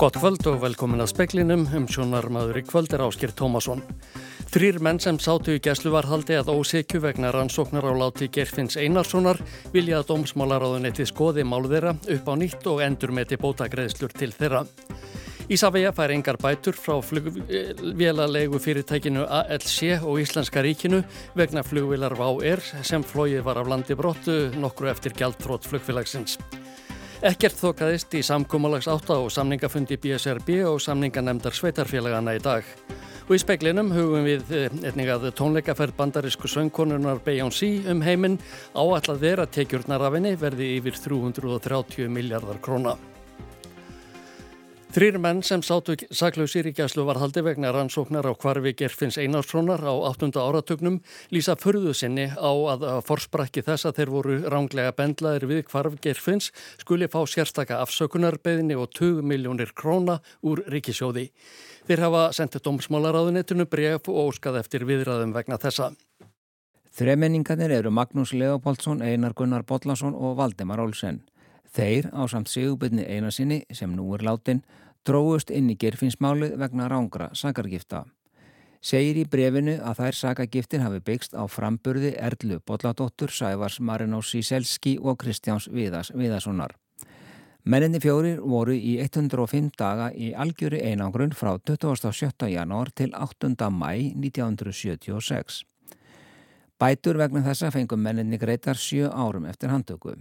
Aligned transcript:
Gott 0.00 0.16
kvöld 0.16 0.46
og 0.48 0.62
velkomin 0.62 1.02
að 1.04 1.10
speklinum 1.10 1.66
um 1.76 1.84
sjónarmaður 1.84 2.56
í 2.56 2.60
kvöld 2.64 2.94
er 2.96 3.02
Áskir 3.04 3.34
Tómasson. 3.36 3.82
Þrýr 4.48 4.78
menn 4.80 4.96
sem 5.04 5.18
sátu 5.20 5.52
í 5.52 5.60
gæsluvarhaldi 5.60 6.38
að 6.38 6.54
ósekju 6.54 7.02
vegna 7.04 7.28
rannsóknar 7.34 7.84
á 7.84 7.92
láti 7.92 8.30
Gerfinns 8.32 8.78
Einarssonar 8.80 9.36
vilja 9.74 9.98
að 10.00 10.06
dómsmálaráðunetti 10.14 11.04
skoði 11.04 11.44
mál 11.44 11.68
þeirra 11.68 11.92
upp 12.16 12.30
á 12.32 12.34
nýtt 12.40 12.64
og 12.72 12.80
endur 12.86 13.12
með 13.12 13.34
til 13.34 13.40
bótagreðslur 13.44 14.16
til 14.16 14.30
þeirra. 14.32 14.62
Ísafæja 15.52 15.92
fær 15.92 16.16
engar 16.16 16.40
bætur 16.40 16.80
frá 16.80 16.96
flugvélalegu 17.04 18.56
fyrirtækinu 18.56 19.28
ALC 19.28 20.00
og 20.00 20.22
Íslenska 20.24 20.64
ríkinu 20.64 21.02
vegna 21.36 21.60
flugvélar 21.60 22.16
VAU-R 22.16 22.64
sem 22.80 23.04
flóið 23.04 23.44
var 23.44 23.60
af 23.60 23.68
landi 23.68 24.00
brottu 24.00 24.46
nokkru 24.56 24.88
eftir 24.94 25.12
gjaldtrótt 25.12 25.68
flugfélagsins. 25.68 26.40
Ekkert 27.20 27.58
þokaðist 27.60 28.14
í 28.16 28.22
samkómalags 28.24 28.86
átta 28.88 29.18
og 29.20 29.26
samningafundi 29.34 29.98
BSRB 30.00 30.62
og 30.70 30.78
samninganemdar 30.80 31.52
sveitarfélagana 31.52 32.32
í 32.38 32.40
dag. 32.40 32.64
Og 33.26 33.34
í 33.36 33.40
speklinum 33.42 33.92
hugum 33.92 34.24
við 34.24 34.54
eh, 34.56 34.78
einnig 34.88 35.12
að 35.12 35.28
tónleikaferð 35.36 35.98
bandarísku 36.00 36.48
söngkonunar 36.48 37.20
Beyoncé 37.26 37.74
um 37.92 38.00
heiminn 38.00 38.40
áallat 38.72 39.20
vera 39.20 39.44
tekjurnar 39.44 40.08
af 40.08 40.16
henni 40.16 40.32
verði 40.40 40.72
yfir 40.78 40.96
330 40.96 42.08
miljardar 42.08 42.64
króna. 42.64 42.96
Þrýr 44.90 45.20
menn 45.22 45.38
sem 45.46 45.62
sátu 45.62 45.94
saklausir 46.10 46.66
í 46.66 46.72
gæslu 46.74 47.04
varhaldi 47.06 47.44
vegna 47.46 47.70
rannsóknar 47.70 48.26
á 48.26 48.34
kvarfi 48.34 48.72
Gerfinns 48.74 49.20
Einarssonar 49.22 49.84
á 49.86 49.94
8. 49.94 50.34
áratugnum 50.34 50.96
lýsa 51.30 51.54
förðu 51.54 51.92
sinni 51.94 52.24
á 52.26 52.50
að 52.72 52.82
forsprakki 53.06 53.62
þess 53.62 53.86
að 53.86 54.00
þeir 54.00 54.12
voru 54.16 54.40
ránglega 54.50 54.96
bendlaðir 54.98 55.46
við 55.46 55.62
kvarf 55.70 55.94
Gerfinns 56.02 56.50
skuli 56.82 57.06
fá 57.06 57.22
sérstaka 57.22 57.78
afsökunarbeðinni 57.84 58.74
og 58.74 58.90
20 58.98 59.22
miljónir 59.22 59.70
króna 59.78 60.18
úr 60.42 60.64
ríkisjóði. 60.66 61.28
Þeir 61.86 62.06
hafa 62.08 62.26
sendið 62.34 62.66
dómsmálaráðunettinu 62.66 63.70
bref 63.70 64.10
og 64.10 64.34
óskað 64.34 64.58
eftir 64.64 64.90
viðræðum 64.90 65.38
vegna 65.38 65.62
þessa. 65.62 65.92
Þremenningarnir 66.98 67.78
eru 67.78 67.94
Magnús 67.94 68.34
Leopoldsson, 68.34 69.06
Einar 69.06 69.38
Gunnar 69.38 69.62
Bollarsson 69.62 70.18
og 70.18 70.34
Valdemar 70.42 70.82
Olsen. 70.82 71.22
Þeir 71.70 72.10
á 72.10 72.26
samt 72.26 72.50
sigubitni 72.50 73.04
einasinni 73.06 73.62
sem 73.70 73.92
nú 73.94 74.08
er 74.14 74.24
látin 74.26 74.64
dróðust 75.06 75.50
inn 75.54 75.70
í 75.70 75.76
gerfinsmáli 75.78 76.52
vegna 76.58 76.88
rángra 76.90 77.30
sakargifta. 77.34 78.04
Segir 78.80 79.18
í 79.20 79.26
brefinu 79.28 79.74
að 79.84 79.98
þær 80.00 80.16
sakagiftin 80.16 80.80
hafi 80.80 81.02
byggst 81.04 81.34
á 81.36 81.44
framburði 81.44 82.14
Erlu 82.16 82.62
Bolladóttur, 82.64 83.28
Sævars 83.28 83.76
Marinós 83.80 84.30
Síselski 84.32 84.96
og 84.96 85.18
Kristjáns 85.20 85.68
Viðas 85.68 86.14
Viðasonar. 86.16 86.72
Menninni 87.64 88.00
fjórir 88.00 88.40
voru 88.40 88.72
í 88.72 88.96
105 89.04 89.74
daga 89.76 90.08
í 90.16 90.30
algjöru 90.32 90.80
einangrun 90.80 91.34
frá 91.36 91.58
27. 91.60 92.48
janúar 92.48 92.88
til 92.96 93.12
8. 93.12 93.52
mæ 93.68 94.16
1976. 94.16 95.60
Bætur 96.80 97.20
vegna 97.20 97.44
þessa 97.44 97.68
fengum 97.68 98.00
menninni 98.00 98.40
greitar 98.40 98.80
sjö 98.80 99.12
árum 99.12 99.44
eftir 99.44 99.68
handtöku. 99.68 100.16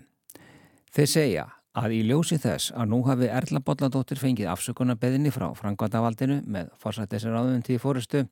Þeir 0.95 1.09
segja 1.09 1.45
að 1.77 1.93
í 1.93 1.99
ljósi 2.07 2.39
þess 2.41 2.71
að 2.73 2.89
nú 2.89 3.03
hafi 3.05 3.27
Erla 3.29 3.61
Bolladóttir 3.61 4.17
fengið 4.17 4.49
afsökunarbeðinni 4.53 5.29
frá 5.31 5.51
Frankvandavaldinu 5.57 6.41
með 6.49 6.71
farsættisir 6.81 7.35
áðun 7.35 7.61
til 7.65 7.77
fóristu 7.81 8.25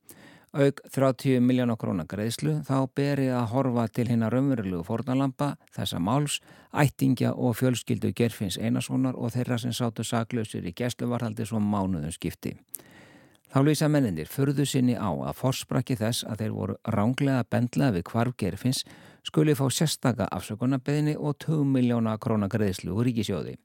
auk 0.57 0.81
30 0.95 1.43
miljónu 1.43 1.75
krónar 1.77 2.07
greiðslu 2.09 2.61
þá 2.65 2.87
beri 2.95 3.27
að 3.29 3.49
horfa 3.51 3.85
til 3.93 4.07
hérna 4.09 4.31
raunverulegu 4.33 4.81
fornalampa 4.87 5.51
þessa 5.75 5.99
máls, 6.01 6.39
ættingja 6.73 7.33
og 7.35 7.57
fjölskyldu 7.59 8.13
gerfins 8.17 8.57
Einarssonar 8.57 9.17
og 9.17 9.35
þeirra 9.35 9.59
sem 9.61 9.75
sátu 9.75 10.05
saklausir 10.07 10.65
í 10.65 10.73
gæsluvarhaldi 10.73 11.45
svo 11.45 11.61
mánuðum 11.61 12.15
skipti. 12.15 12.55
Þá 13.53 13.59
lýsa 13.63 13.87
mennindir 13.87 14.27
förðu 14.27 14.65
sinni 14.67 14.97
á 14.97 15.07
að 15.07 15.37
forsprakki 15.39 15.95
þess 15.99 16.25
að 16.27 16.41
þeir 16.41 16.55
voru 16.55 16.79
ránglega 16.95 17.45
bendlaði 17.51 17.99
við 17.99 18.09
hvarf 18.11 18.35
gerfins 18.39 18.81
skuli 19.25 19.55
fá 19.57 19.65
sérstaka 19.71 20.27
afsökunarbeðinni 20.31 21.15
og 21.17 21.39
2 21.45 21.63
miljóna 21.65 22.17
krónar 22.21 22.51
greiðslu 22.51 22.93
úr 22.93 23.07
ríkisjóði. 23.09 23.55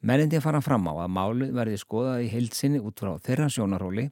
Mennindir 0.00 0.40
fara 0.40 0.62
fram 0.64 0.88
á 0.88 1.04
að 1.04 1.12
málu 1.12 1.50
verði 1.52 1.76
skoðað 1.80 2.24
í 2.24 2.30
heilsinni 2.32 2.80
út 2.80 3.02
frá 3.02 3.18
þeirra 3.20 3.50
sjónaróli 3.52 4.06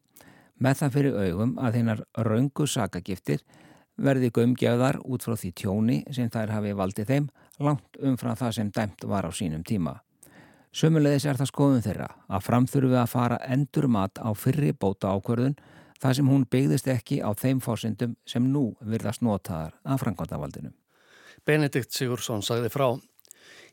með 0.60 0.82
það 0.82 0.94
fyrir 0.96 1.16
augum 1.22 1.54
að 1.62 1.78
hinnar 1.78 2.02
raungu 2.28 2.66
sakagiftir 2.68 3.40
verði 3.96 4.30
gömgjöðar 4.34 5.00
út 5.04 5.24
frá 5.24 5.36
því 5.38 5.52
tjóni 5.56 6.02
sem 6.14 6.28
þær 6.30 6.52
hafi 6.58 6.74
valdið 6.76 7.08
þeim 7.12 7.30
langt 7.64 7.98
umfram 8.04 8.36
það 8.38 8.54
sem 8.58 8.70
dæmt 8.74 9.08
var 9.08 9.26
á 9.26 9.32
sínum 9.32 9.64
tíma. 9.64 9.96
Sömulegis 10.72 11.24
er 11.24 11.38
það 11.38 11.50
skoðun 11.50 11.84
þeirra 11.86 12.08
að 12.28 12.44
framþurfi 12.44 12.98
að 13.00 13.10
fara 13.10 13.38
endur 13.48 13.88
mat 13.88 14.20
á 14.20 14.28
fyrri 14.36 14.74
bóta 14.76 15.14
ákverðun 15.16 15.56
þar 16.02 16.18
sem 16.18 16.30
hún 16.30 16.46
byggðist 16.50 16.88
ekki 16.92 17.20
á 17.22 17.30
þeim 17.34 17.62
fórsendum 17.64 18.16
sem 18.28 18.46
nú 18.52 18.72
virðast 18.80 19.24
notaðar 19.26 19.76
af 19.84 20.02
Frankvandavaldinu. 20.04 20.72
Benedikt 21.46 21.94
Sigursson 21.94 22.42
sagði 22.44 22.72
frá. 22.72 22.88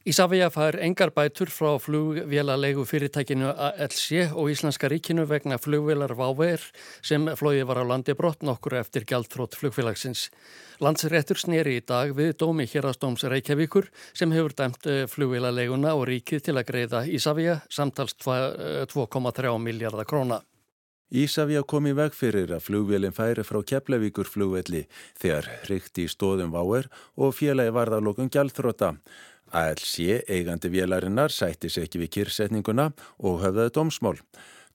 Ísafja 0.05 0.51
fær 0.53 0.75
engar 0.85 1.09
bætur 1.09 1.49
frá 1.49 1.79
flugvélalegu 1.81 2.83
fyrirtækinu 2.85 3.47
ALC 3.49 4.35
og 4.37 4.51
Íslenska 4.53 4.85
ríkinu 4.91 5.25
vegna 5.25 5.57
flugvélar 5.57 6.13
Váver 6.13 6.61
sem 7.01 7.25
flóið 7.33 7.65
var 7.65 7.81
á 7.81 7.89
landi 7.89 8.13
brott 8.13 8.45
nokkur 8.45 8.77
eftir 8.77 9.07
gjaldþrótt 9.09 9.57
flugfélagsins. 9.57 10.27
Landsréttur 10.77 11.41
sneri 11.41 11.79
í 11.79 11.81
dag 11.81 12.13
við 12.13 12.35
dómi 12.37 12.69
hérastóms 12.69 13.25
Reykjavíkur 13.25 13.89
sem 14.13 14.29
hefur 14.29 14.53
dæmt 14.53 14.85
eh, 14.85 15.07
flugvélaleguna 15.09 15.97
og 15.97 16.05
ríkið 16.11 16.51
til 16.51 16.59
að 16.59 16.67
greiða 16.69 17.05
Ísafja 17.09 17.63
samtals 17.65 18.13
2,3 18.21 19.57
miljardar 19.57 20.05
króna. 20.05 20.43
Ísafja 21.13 21.61
kom 21.69 21.85
í 21.85 21.93
veg 21.93 22.15
fyrir 22.17 22.49
að 22.55 22.63
flugvélinn 22.65 23.13
færi 23.13 23.43
frá 23.45 23.59
Keflavíkur 23.61 24.25
flugvelli 24.25 24.87
þegar 25.21 25.49
hrykti 25.67 26.07
í 26.07 26.09
stóðum 26.09 26.49
váer 26.55 26.89
og 27.13 27.35
félagi 27.37 27.73
varðarlokun 27.75 28.31
gjaldþróta. 28.33 28.95
ALC, 29.53 30.25
eigandi 30.25 30.71
vélarinnar, 30.73 31.29
sættis 31.29 31.77
ekki 31.77 32.01
við 32.01 32.11
kyrsetninguna 32.17 32.89
og 33.21 33.43
höfðaði 33.43 33.75
dómsmál. 33.77 34.17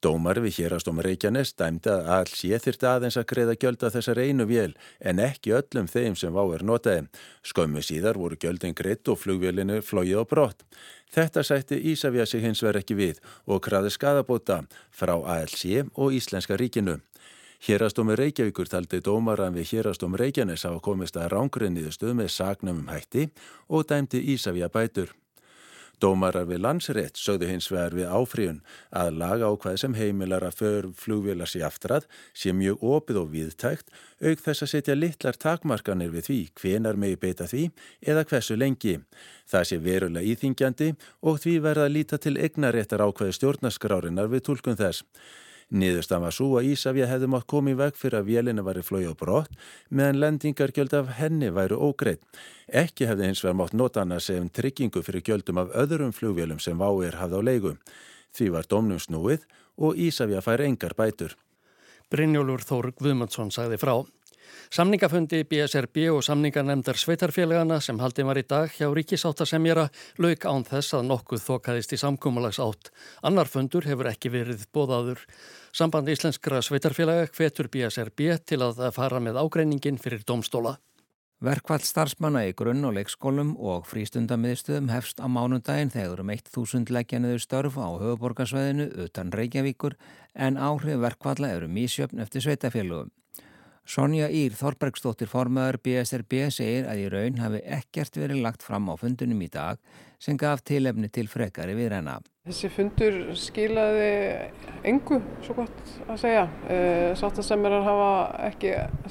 Dómar 0.01 0.39
við 0.41 0.63
hérastóma 0.63 1.03
Reykjanes 1.05 1.51
dæmdi 1.61 1.91
að 1.93 2.07
ALC 2.15 2.39
þyrti 2.65 2.87
aðeins 2.89 3.19
að 3.21 3.27
greiða 3.29 3.57
gjölda 3.61 3.91
þessar 3.93 4.21
einu 4.23 4.47
vél 4.49 4.73
en 4.97 5.21
ekki 5.21 5.53
öllum 5.59 5.91
þeim 5.93 6.17
sem 6.17 6.33
váer 6.33 6.65
notaði. 6.65 7.03
Skömmu 7.45 7.83
síðar 7.85 8.17
voru 8.17 8.39
gjöldin 8.41 8.73
greitt 8.79 9.11
og 9.13 9.21
flugvélinu 9.21 9.83
flóið 9.85 10.23
á 10.23 10.25
brott. 10.25 10.65
Þetta 11.13 11.45
sætti 11.45 11.83
Ísafja 11.93 12.25
sig 12.25 12.47
hins 12.47 12.65
verð 12.65 12.81
ekki 12.81 12.97
við 12.97 13.21
og 13.45 13.61
kraði 13.69 13.93
skadabóta 13.93 14.63
frá 14.89 15.19
ALC 15.21 15.85
og 15.93 16.17
Íslenska 16.17 16.57
ríkinu. 16.57 17.03
Hérastómi 17.69 18.17
Reykjavíkur 18.17 18.73
taldi 18.73 19.03
dómaran 19.05 19.53
við 19.53 19.75
Hérastómi 19.75 20.17
Reykjanes 20.17 20.65
að 20.65 20.81
komist 20.81 21.21
að 21.21 21.35
rángrinniðu 21.35 21.93
stuð 21.93 22.17
með 22.23 22.33
sagnum 22.33 22.87
um 22.87 22.89
hætti 22.89 23.29
og 23.69 23.85
dæmdi 23.85 24.25
Ísafja 24.33 24.73
bætur. 24.73 25.13
Dómarar 26.01 26.47
við 26.49 26.63
landsrétt 26.65 27.19
sögðu 27.21 27.51
hins 27.51 27.67
vegar 27.69 27.93
við 27.97 28.09
áfríun 28.09 28.61
að 28.97 29.19
laga 29.21 29.51
ákvað 29.53 29.77
sem 29.83 29.97
heimilar 29.99 30.47
að 30.47 30.57
för 30.61 30.89
flugvélar 30.97 31.51
sér 31.51 31.67
aftrað 31.69 32.07
sé 32.33 32.55
mjög 32.57 32.85
opið 32.95 33.19
og 33.21 33.29
viðtækt 33.35 33.93
auk 34.25 34.41
þess 34.47 34.65
að 34.65 34.73
setja 34.73 34.97
litlar 34.97 35.37
takmarkanir 35.37 36.15
við 36.15 36.27
því 36.31 36.39
hvenar 36.63 36.97
megi 37.01 37.21
beita 37.21 37.49
því 37.51 37.67
eða 38.01 38.25
hversu 38.33 38.57
lengi. 38.57 38.97
Það 39.51 39.69
sé 39.69 39.81
verulega 39.85 40.33
íþingjandi 40.33 40.91
og 41.21 41.45
því 41.45 41.55
verða 41.69 41.87
að 41.91 41.95
líta 41.99 42.21
til 42.23 42.37
egnaréttar 42.41 43.05
ákvaði 43.05 43.37
stjórnaskrárinar 43.37 44.33
við 44.33 44.47
tólkun 44.49 44.81
þess. 44.81 45.05
Niðurstan 45.71 46.25
var 46.25 46.35
svo 46.35 46.57
að 46.59 46.73
Ísafja 46.73 47.07
hefði 47.07 47.29
mátt 47.31 47.47
komið 47.51 47.77
veg 47.79 47.99
fyrir 47.99 48.19
að 48.19 48.31
vélina 48.33 48.65
væri 48.67 48.83
flói 48.83 49.05
á 49.07 49.15
brott 49.15 49.53
meðan 49.95 50.19
lendingargjöld 50.19 50.97
af 50.99 51.13
henni 51.21 51.53
væru 51.55 51.79
ógreitt. 51.79 52.25
Ekki 52.67 53.07
hefði 53.07 53.29
hins 53.31 53.45
vegar 53.45 53.59
mátt 53.61 53.77
nota 53.79 54.03
hana 54.03 54.19
sem 54.19 54.49
tryggingu 54.51 55.05
fyrir 55.07 55.23
gjöldum 55.23 55.63
af 55.63 55.71
öðrum 55.79 56.11
flugvélum 56.17 56.59
sem 56.59 56.79
váir 56.79 57.21
hafði 57.23 57.39
á 57.39 57.43
leigu. 57.47 57.77
Því 58.35 58.51
var 58.57 58.67
domnum 58.67 58.99
snúið 58.99 59.47
og 59.79 59.95
Ísafja 59.95 60.43
fær 60.43 60.67
engar 60.67 60.97
bætur. 60.99 61.37
Brynjólfur 62.11 62.67
Þór 62.67 62.91
Guðmundsson 62.99 63.55
sagði 63.55 63.79
frá. 63.79 63.95
Samningafundi 64.71 65.45
BSRB 65.47 66.09
og 66.11 66.25
samningarnemndar 66.27 66.99
sveitarfélagana 66.99 67.81
sem 67.83 67.99
haldið 68.03 68.27
var 68.27 68.39
í 68.39 68.45
dag 68.47 68.75
hjá 68.75 68.89
ríkisáttasemjara 68.95 69.89
lauk 70.23 70.47
án 70.47 70.67
þess 70.67 70.95
að 70.99 71.09
nokkuð 71.09 71.43
þokaðist 71.47 71.95
í 71.95 72.01
samkúmalags 72.03 72.61
átt. 72.63 72.91
Annar 73.27 73.51
fundur 73.51 73.87
hefur 73.87 74.11
ekki 74.11 74.31
verið 74.35 74.67
bóðaður. 74.75 75.23
Samband 75.71 76.09
íslenskra 76.11 76.59
sveitarfélaga 76.67 77.29
hvetur 77.31 77.69
BSRB 77.71 78.25
til 78.43 78.59
að 78.65 78.89
fara 78.97 79.21
með 79.23 79.39
ágreiningin 79.39 80.01
fyrir 80.03 80.25
domstóla. 80.27 80.81
Verkvall 81.41 81.81
starfsmanna 81.87 82.43
í 82.49 82.57
grunn- 82.59 82.85
og 82.85 82.97
leikskólum 82.99 83.55
og 83.57 83.87
frístundamiðstöðum 83.89 84.91
hefst 84.93 85.23
á 85.23 85.27
mánundaginn 85.31 85.93
þegar 85.95 86.21
um 86.21 86.33
1000 86.35 86.91
leggjanuður 86.93 87.41
störf 87.41 87.79
á 87.79 87.89
höfuborgarsveðinu 88.03 88.91
utan 89.07 89.31
Reykjavíkur 89.33 89.97
en 90.35 90.59
áhrif 90.59 91.01
verkvalla 91.01 91.55
eru 91.55 91.71
mísjöfn 91.71 92.21
eftir 92.21 92.45
sveitafélagum. 92.45 93.09
Sonja 93.87 94.29
Ír 94.29 94.53
Þorbergstóttir 94.59 95.31
formaður 95.31 95.81
BSRB 95.87 96.51
segir 96.53 96.91
að 96.91 97.07
í 97.07 97.09
raun 97.15 97.41
hafi 97.41 97.63
ekkert 97.79 98.19
verið 98.21 98.43
lagt 98.45 98.63
fram 98.67 98.91
á 98.91 98.95
fundunum 99.01 99.41
í 99.41 99.49
dag 99.49 99.79
sem 100.19 100.37
gaf 100.37 100.61
tilefni 100.63 101.09
til 101.09 101.27
frekari 101.27 101.79
viðræna. 101.79 102.21
Þessi 102.51 102.69
fundur 102.75 103.17
skilaði 103.39 104.07
engu, 104.91 105.21
svo 105.45 105.55
gott 105.61 105.91
að 106.11 106.17
segja. 106.19 106.41
Eh, 106.67 107.13
Sáttasemmerar 107.15 107.85
hafa, 107.87 108.09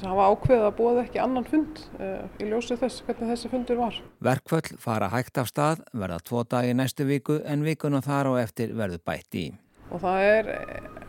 hafa 0.02 0.26
ákveðið 0.34 0.64
að 0.66 0.74
bóða 0.76 1.04
ekki 1.06 1.22
annan 1.24 1.46
fund 1.48 1.80
eh, 1.96 2.26
í 2.36 2.50
ljósi 2.50 2.76
þess 2.76 3.00
hvernig 3.06 3.32
þessi 3.32 3.52
fundur 3.54 3.80
var. 3.80 3.96
Verkföll 4.20 4.76
fara 4.82 5.08
hægt 5.14 5.40
af 5.40 5.48
stað, 5.48 5.80
verða 5.96 6.20
tvo 6.28 6.44
dagi 6.44 6.76
næstu 6.76 7.08
viku 7.08 7.38
en 7.48 7.64
vikuna 7.64 8.02
þar 8.04 8.34
á 8.36 8.44
eftir 8.44 8.76
verður 8.76 9.00
bætt 9.08 9.40
í. 9.40 9.46
Og 9.88 10.04
það 10.04 10.26
er 10.26 10.52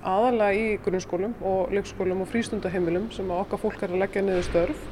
aðalega 0.07 0.55
í 0.55 0.79
grunnskólum 0.87 1.35
og 1.43 1.75
leikskólum 1.75 2.23
og 2.23 2.31
frístundaheimilum 2.31 3.11
sem 3.11 3.35
okkar 3.35 3.59
fólk 3.59 3.83
er 3.83 3.91
að 3.91 4.05
leggja 4.05 4.23
niður 4.23 4.47
störf 4.47 4.87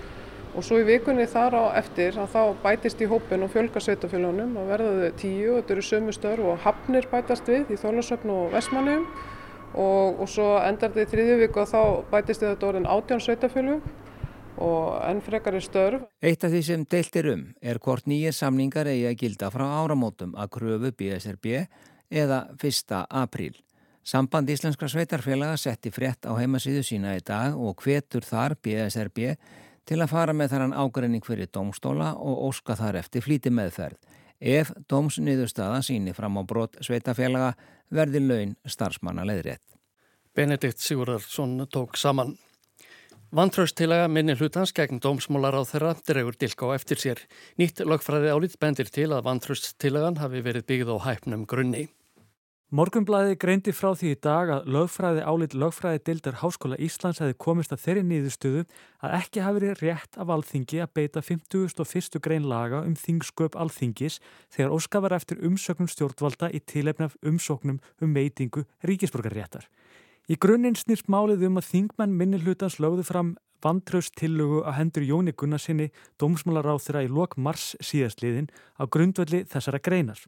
og 0.59 0.65
svo 0.67 0.81
í 0.81 0.83
vikunni 0.83 1.23
þar 1.29 1.55
á 1.55 1.63
eftir 1.79 2.17
að 2.19 2.33
þá 2.33 2.41
bætist 2.59 2.99
í 2.99 3.07
hópin 3.07 3.45
og 3.45 3.51
fjölga 3.53 3.79
sveitafélagunum 3.79 4.57
og 4.59 4.65
verða 4.67 4.89
þau 4.97 5.19
tíu 5.21 5.51
og 5.53 5.61
þetta 5.61 5.75
eru 5.75 5.83
sömu 5.87 6.15
störf 6.15 6.47
og 6.51 6.57
hafnir 6.65 7.05
bætast 7.07 7.47
við 7.47 7.71
í 7.71 7.77
Þólasöfn 7.79 8.33
og 8.33 8.49
Vestmannum 8.51 9.05
og, 9.79 10.19
og 10.19 10.27
svo 10.27 10.49
endar 10.59 10.91
þetta 10.91 11.05
í 11.05 11.11
þriðju 11.13 11.37
viku 11.45 11.61
og 11.63 11.69
þá 11.71 11.81
bætist 12.11 12.43
þetta 12.43 12.67
orðin 12.71 12.89
átján 12.91 13.23
sveitafélug 13.23 13.87
og 14.59 14.97
enn 15.07 15.23
frekar 15.23 15.55
er 15.55 15.63
störf. 15.63 16.03
Eitt 16.19 16.43
af 16.43 16.51
því 16.51 16.61
sem 16.67 16.83
deilt 16.91 17.15
er 17.21 17.31
um 17.37 17.47
er 17.63 17.79
hvort 17.79 18.11
nýjir 18.11 18.35
samningar 18.35 18.91
eigi 18.91 19.07
að 19.07 19.17
gilda 19.23 19.51
frá 19.53 19.63
áramótum 19.63 20.35
að 20.35 20.51
kröfu 20.57 20.91
BSRB 20.99 21.53
eða 22.11 22.41
1. 22.59 22.99
apríl. 23.07 23.55
Samband 24.03 24.51
Íslenskra 24.51 24.91
sveitarfélaga 24.91 25.55
setti 25.55 25.91
frétt 25.93 26.27
á 26.27 26.35
heimasíðu 26.35 26.83
sína 26.83 27.15
í 27.15 27.23
dag 27.23 27.55
og 27.55 27.79
hvetur 27.79 28.27
þar 28.27 28.57
BSRB 28.59 29.37
til 29.89 29.97
að 30.03 30.11
fara 30.11 30.33
með 30.37 30.51
þarann 30.53 30.75
ágreining 30.77 31.25
fyrir 31.25 31.49
domstóla 31.49 32.11
og 32.13 32.43
óska 32.51 32.75
þar 32.77 32.99
eftir 33.01 33.25
flíti 33.25 33.49
meðferð. 33.49 33.97
Ef 34.39 34.69
domsniðurstaða 34.87 35.81
síni 35.83 36.13
fram 36.15 36.37
á 36.39 36.43
brot 36.47 36.77
sveitafélaga 36.85 37.55
verði 37.91 38.21
laun 38.23 38.53
starfsmanna 38.69 39.25
leðrétt. 39.27 39.65
Benedikt 40.37 40.79
Sigurðarsson 40.79 41.57
tók 41.73 41.97
saman. 41.97 42.37
Vantrausttilaga 43.35 44.07
minni 44.09 44.33
hlutans 44.37 44.71
gegn 44.77 45.01
dómsmólar 45.03 45.57
á 45.57 45.61
þeirra 45.67 45.95
dregur 46.07 46.37
dilka 46.37 46.69
á 46.69 46.77
eftir 46.77 47.01
sér. 47.01 47.19
Nýtt 47.61 47.81
lögfræði 47.85 48.31
álít 48.33 48.55
bendir 48.61 48.89
til 48.93 49.09
að 49.11 49.25
vantrausttilagan 49.27 50.21
hafi 50.21 50.41
verið 50.45 50.69
byggð 50.69 50.93
á 50.93 50.97
hæpnum 51.09 51.45
grunni. 51.49 51.89
Morgunblæði 52.69 53.33
greindi 53.41 53.71
frá 53.73 53.95
því 53.97 54.11
í 54.13 54.17
dag 54.21 54.51
að 54.53 54.67
lögfræði 54.69 55.21
álit 55.25 55.55
lögfræði 55.57 56.03
dildar 56.05 56.35
Háskóla 56.37 56.75
Íslands 56.77 57.17
hefði 57.17 57.33
komist 57.41 57.71
að 57.73 57.79
þeirri 57.81 58.03
nýðustuðu 58.05 58.59
að 59.01 59.15
ekki 59.17 59.41
hafi 59.41 59.55
verið 59.57 59.79
rétt 59.81 60.19
af 60.21 60.29
alþingi 60.35 60.83
að 60.83 60.91
beita 60.99 61.23
51. 61.25 62.19
grein 62.21 62.45
laga 62.45 62.83
um 62.85 62.93
þingsköp 62.93 63.57
alþingis 63.57 64.19
þegar 64.53 64.75
óskafar 64.75 65.15
eftir 65.17 65.41
umsöknum 65.49 65.89
stjórnvalda 65.89 66.51
í 66.53 66.61
tilefnaf 66.61 67.15
umsóknum 67.25 67.81
um 68.05 68.13
meitingu 68.13 68.67
ríkisborgarréttar. 68.85 69.65
Í 70.29 70.37
grunninn 70.37 70.77
snýrst 70.77 71.09
málið 71.09 71.47
um 71.49 71.57
að 71.57 71.71
þingmenn 71.71 72.13
minni 72.21 72.37
hlutans 72.37 72.77
lögðu 72.77 73.07
fram 73.09 73.33
vantraust 73.65 74.13
tillögu 74.13 74.61
að 74.61 74.77
hendur 74.77 75.09
Jóni 75.09 75.33
Gunnarsinni, 75.33 75.89
dómsmálaráð 76.21 76.85
þeirra 76.85 77.03
í 77.07 77.09
lok 77.17 77.33
mars 77.33 77.73
síðastliðin 77.81 78.53
á 78.77 78.85
grundvalli 78.85 79.41
þessara 79.49 79.81
greinar 79.81 80.21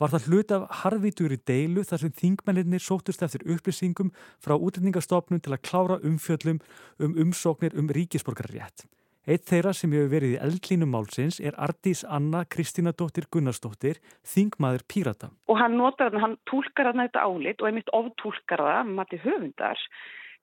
var 0.00 0.10
það 0.14 0.26
hlut 0.28 0.54
af 0.54 0.66
harðvítur 0.82 1.34
í 1.34 1.38
deilu 1.46 1.84
þar 1.86 2.02
sem 2.02 2.16
þingmennir 2.18 2.82
sótust 2.82 3.22
eftir 3.22 3.44
upplýsingum 3.46 4.10
frá 4.42 4.56
útlendingastofnun 4.56 5.42
til 5.44 5.54
að 5.54 5.64
klára 5.68 6.00
umfjöllum 6.02 6.60
um 6.98 7.16
umsóknir 7.24 7.76
um 7.78 7.90
ríkisborgarrétt. 7.94 8.86
Eitt 9.24 9.46
þeirra 9.48 9.72
sem 9.72 9.92
hefur 9.94 10.10
verið 10.12 10.34
í 10.34 10.40
eldlínum 10.44 10.90
málsins 10.92 11.38
er 11.40 11.54
Ardís 11.56 12.02
Anna 12.04 12.42
Kristínadóttir 12.44 13.24
Gunnarsdóttir, 13.32 13.96
þingmaður 14.20 14.84
Pírata. 14.84 15.30
Og 15.48 15.56
hann 15.56 15.78
notar 15.80 16.10
þarna, 16.10 16.20
hann 16.26 16.34
tólkar 16.50 16.90
þarna 16.90 17.06
þetta 17.06 17.22
álit 17.24 17.62
og 17.62 17.70
einmitt 17.70 17.94
oftúlkar 17.96 18.64
það, 18.66 18.90
mati 18.98 19.20
höfundar, 19.22 19.80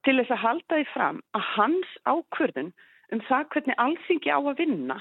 til 0.01 0.15
þess 0.17 0.33
að 0.33 0.43
halda 0.47 0.79
því 0.79 0.87
fram 0.95 1.21
að 1.37 1.45
hans 1.59 1.93
ákvörðun 2.09 2.73
um 3.13 3.21
það 3.27 3.45
hvernig 3.53 3.81
allþingi 3.85 4.33
á 4.33 4.39
að 4.39 4.57
vinna 4.63 4.97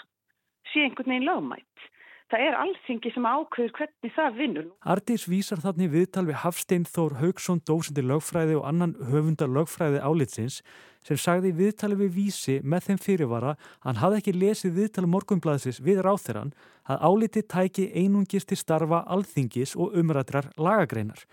sé 0.68 0.84
einhvern 0.84 1.14
veginn 1.14 1.28
lögmætt 1.30 1.88
það 2.30 2.44
er 2.46 2.56
allþingi 2.60 3.10
sem 3.14 3.26
ákveður 3.26 3.72
hvernig 3.76 4.14
það 4.14 4.36
vinnur. 4.38 4.68
Ardís 4.86 5.26
vísar 5.30 5.62
þannig 5.62 5.90
viðtal 5.94 6.26
við 6.28 6.38
Hafstein 6.44 6.86
Þór 6.86 7.16
Haugsson, 7.20 7.62
dósindi 7.66 8.04
lögfræði 8.06 8.56
og 8.60 8.66
annan 8.70 8.94
höfundar 9.10 9.50
lögfræði 9.50 10.02
álitsins 10.04 10.60
sem 11.06 11.16
sagði 11.16 11.54
viðtali 11.56 11.96
við 11.96 12.10
vísi 12.16 12.58
með 12.62 12.90
þeim 12.90 13.00
fyrirvara 13.00 13.54
hann 13.86 14.00
hafði 14.02 14.20
ekki 14.20 14.36
lesið 14.36 14.76
viðtali 14.76 15.08
morgunblæðsins 15.10 15.80
við 15.84 16.02
ráþeran 16.04 16.52
að 16.90 17.06
áliti 17.08 17.42
tæki 17.42 17.88
einungis 17.96 18.46
til 18.46 18.58
starfa 18.60 19.02
alþingis 19.08 19.74
og 19.76 19.96
umrættrar 19.96 20.50
lagagreinar. 20.60 21.24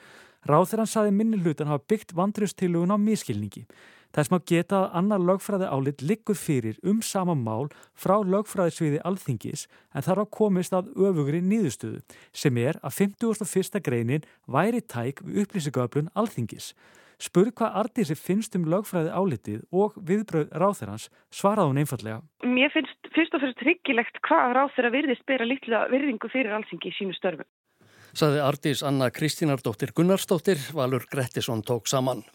Ráþeran 0.48 0.88
saði 0.88 1.12
minni 1.12 1.42
hlutan 1.42 1.68
hafa 1.68 1.84
byggt 1.92 2.16
vandriðstilugun 2.16 2.96
á 2.96 2.98
miskilningi. 2.98 3.66
Þess 4.18 4.32
maður 4.34 4.46
geta 4.50 4.78
að 4.82 4.94
annar 4.98 5.22
lögfræði 5.22 5.66
álit 5.70 6.00
liggur 6.02 6.38
fyrir 6.42 6.78
um 6.82 7.04
sama 7.06 7.36
mál 7.38 7.68
frá 7.94 8.16
lögfræðisviði 8.26 9.04
alþingis 9.06 9.68
en 9.94 10.06
þar 10.08 10.24
á 10.26 10.34
komist 10.34 10.74
að 10.74 10.88
öfugri 10.98 11.38
nýðustöðu 11.46 12.00
sem 12.34 12.58
er 12.58 12.80
að 12.82 12.96
51. 13.22 13.78
greinin 13.86 14.26
væri 14.50 14.82
tæk 14.82 15.22
við 15.22 15.44
upplýsingöflun 15.44 16.10
alþingis. 16.18 16.72
Spurð 17.22 17.54
hvað 17.60 17.78
Ardísi 17.84 18.18
finnst 18.18 18.58
um 18.58 18.66
lögfræði 18.70 19.14
álitið 19.14 19.62
og 19.70 19.94
viðbröð 20.10 20.50
ráþerans 20.64 21.08
svaraði 21.30 21.70
hún 21.70 21.82
einfallega. 21.84 22.18
Mér 22.42 22.74
finnst 22.74 23.12
fyrst 23.14 23.38
og 23.38 23.46
fyrst 23.46 23.62
tryggilegt 23.62 24.18
hvað 24.26 24.56
ráþera 24.58 24.94
virðist 24.98 25.26
bera 25.30 25.46
litla 25.46 25.86
virðingu 25.94 26.30
fyrir 26.34 26.58
alþingi 26.58 26.90
í 26.90 26.98
sínu 26.98 27.14
störfu. 27.18 27.46
Saði 28.18 28.42
Ardís 28.42 28.82
Anna 28.82 29.12
Kristínardóttir 29.14 29.94
Gunnarsdóttir, 29.94 30.58
Valur 30.74 31.06
Grettisson 31.06 31.62
tók 31.62 31.86
saman. 31.86 32.26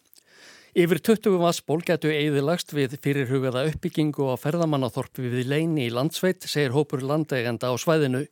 Yfir 0.73 1.03
20 1.05 1.35
vassból 1.37 1.83
getu 1.85 2.09
eigðilagst 2.09 2.71
við 2.73 2.95
fyrirhugaða 3.05 3.67
uppbyggingu 3.69 4.25
á 4.33 4.41
ferðamannathorpi 4.41 5.21
við 5.21 5.51
Leini 5.51 5.83
í 5.85 5.91
landsveit, 5.93 6.47
segir 6.49 6.73
hópur 6.73 7.03
landeigenda 7.05 7.69
á 7.69 7.77
svæðinu. 7.77 8.23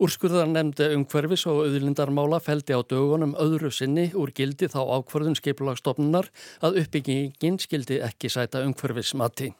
Úrskurðar 0.00 0.48
nefndi 0.48 0.86
umhverfis 0.96 1.44
og 1.52 1.66
auðlindarmála 1.66 2.38
feldi 2.40 2.72
á 2.72 2.80
dögunum 2.80 3.34
öðru 3.36 3.68
sinni 3.68 4.06
úr 4.16 4.32
gildi 4.32 4.70
þá 4.72 4.80
ákvarðun 4.88 5.36
skipulagstofnunar 5.36 6.30
að 6.64 6.80
uppbyggingin 6.80 7.60
skildi 7.60 8.00
ekki 8.08 8.32
sæta 8.32 8.64
umhverfismati. 8.64 9.52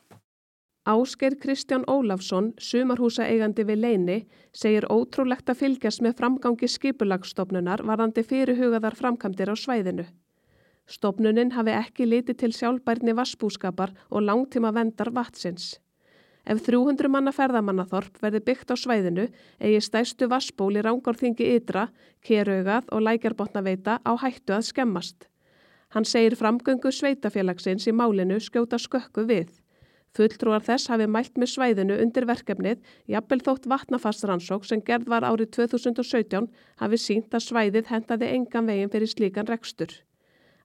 Ásker 0.88 1.36
Kristján 1.36 1.84
Ólafsson, 1.84 2.54
sumarhúsa 2.56 3.28
eigandi 3.28 3.68
við 3.68 3.84
Leini, 3.84 4.18
segir 4.56 4.88
ótrúlegt 4.88 5.52
að 5.52 5.66
fylgjast 5.66 6.00
með 6.00 6.16
framgangi 6.24 6.72
skipulagstofnunar 6.80 7.84
varðandi 7.84 8.24
fyrirhugaðar 8.24 8.96
framkvæmdir 8.96 9.52
á 9.52 9.56
svæðinu. 9.68 10.08
Stopnunin 10.90 11.52
hafi 11.54 11.72
ekki 11.76 12.06
litið 12.08 12.38
til 12.40 12.52
sjálfbærni 12.56 13.14
vassbúskapar 13.14 13.92
og 14.10 14.26
langtíma 14.26 14.72
vendar 14.74 15.12
vatsins. 15.14 15.78
Ef 16.42 16.58
300 16.66 17.06
manna 17.06 17.30
ferðamannaþorp 17.30 18.18
verði 18.22 18.40
byggt 18.48 18.72
á 18.74 18.76
svæðinu 18.76 19.28
eigi 19.62 19.82
stæstu 19.86 20.26
vassból 20.26 20.74
í 20.74 20.82
rángárþingi 20.82 21.46
ytra, 21.54 21.86
keraugað 22.26 22.90
og 22.90 23.04
lækjarbotnaveita 23.06 24.00
á 24.02 24.12
hættu 24.24 24.56
að 24.56 24.66
skemmast. 24.72 25.28
Hann 25.94 26.08
segir 26.08 26.34
framgöngu 26.40 26.90
sveitafélagsins 26.90 27.86
í 27.86 27.94
málinu 27.94 28.40
skjóta 28.42 28.80
skökku 28.80 29.26
við. 29.28 29.52
Fulltrúar 30.16 30.64
þess 30.66 30.90
hafi 30.90 31.06
mælt 31.06 31.38
með 31.38 31.54
svæðinu 31.54 31.96
undir 32.02 32.26
verkefnið 32.28 32.82
jafnvel 33.14 33.44
þótt 33.46 33.68
vatnafassrannsók 33.70 34.66
sem 34.66 34.82
gerð 34.84 35.08
var 35.14 35.24
árið 35.24 35.54
2017 35.62 36.50
hafi 36.82 37.00
sínt 37.00 37.32
að 37.32 37.46
svæðið 37.46 37.92
hendaði 37.94 38.32
engan 38.34 38.68
veginn 38.68 38.92
fyrir 38.92 39.14
slíkan 39.14 39.48
rekstur 39.48 39.94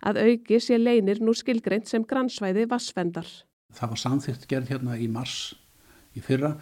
að 0.05 0.19
auki 0.23 0.59
sé 0.63 0.77
leinir 0.79 1.21
nú 1.21 1.33
skilgreint 1.37 1.87
sem 1.89 2.05
grannsvæði 2.05 2.67
vassfendar. 2.69 3.27
Það 3.73 3.93
var 3.93 4.01
samþýrt 4.03 4.47
gerð 4.49 4.73
hérna 4.73 4.97
í 4.97 5.07
mars 5.11 5.55
í 6.17 6.23
fyrra 6.23 6.55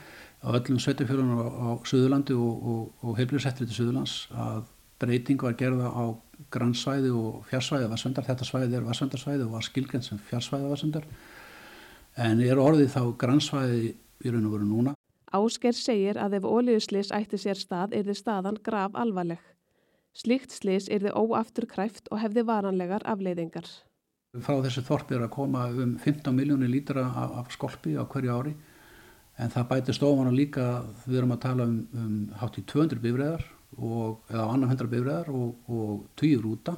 á 0.45 0.47
öllum 0.53 0.79
sveitufjörunum 0.81 1.41
á, 1.41 1.47
á 1.47 1.69
Suðurlandi 1.87 2.35
og, 2.37 2.65
og, 2.71 2.81
og 3.03 3.19
heilblíðsettrið 3.19 3.71
til 3.71 3.77
Suðurlands 3.79 4.15
að 4.31 4.65
breyting 5.01 5.41
var 5.41 5.55
gerða 5.59 5.91
á 5.91 6.05
grannsvæði 6.51 7.11
og 7.15 7.45
fjarsvæði 7.49 7.89
vassfendar. 7.91 8.27
Þetta 8.27 8.47
svæði 8.47 8.77
er 8.77 8.85
vassfendarsvæði 8.87 9.47
og 9.47 9.55
var 9.55 9.65
skilgreint 9.65 10.07
sem 10.07 10.21
fjarsvæði 10.29 10.71
vassfendar 10.71 11.07
en 12.25 12.43
er 12.43 12.61
orðið 12.61 12.93
þá 12.95 13.01
grannsvæði 13.19 13.81
í 14.23 14.31
raun 14.31 14.47
og 14.47 14.55
veru 14.55 14.69
núna. 14.69 14.95
Ásker 15.35 15.75
segir 15.75 16.19
að 16.21 16.37
ef 16.39 16.47
ólíuslis 16.47 17.11
ætti 17.15 17.39
sér 17.41 17.59
stað 17.59 17.95
er 17.97 18.05
þið 18.07 18.19
staðan 18.21 18.61
grav 18.63 18.95
alvarleg. 18.95 19.41
Slíkt 20.15 20.53
slis 20.55 20.88
er 20.88 21.03
þið 21.03 21.17
óaftur 21.19 21.67
kræft 21.67 22.07
og 22.07 22.22
hefði 22.22 22.45
varanlegar 22.48 23.03
afleiðingar. 23.03 23.67
Frá 24.43 24.60
þessu 24.63 24.84
þorpi 24.88 25.17
er 25.17 25.25
að 25.25 25.34
koma 25.36 25.65
um 25.72 25.98
15 26.00 26.36
miljónir 26.36 26.72
lítra 26.72 27.03
af, 27.07 27.36
af 27.41 27.51
skolpi 27.55 27.95
á 28.00 28.03
hverju 28.03 28.31
ári 28.31 28.55
en 29.39 29.51
það 29.51 29.67
bæti 29.72 29.95
stofan 29.95 30.29
og 30.31 30.36
líka 30.36 30.65
við 31.03 31.19
erum 31.19 31.36
að 31.36 31.41
tala 31.43 31.67
um, 31.67 31.77
um 32.00 32.13
hátt 32.39 32.60
í 32.60 32.63
200 32.63 33.01
bifræðar 33.03 33.43
eða 33.75 34.45
annar 34.53 34.72
100 34.72 34.91
bifræðar 34.91 35.31
og, 35.36 35.57
og 35.67 36.05
20 36.22 36.43
rúta 36.45 36.77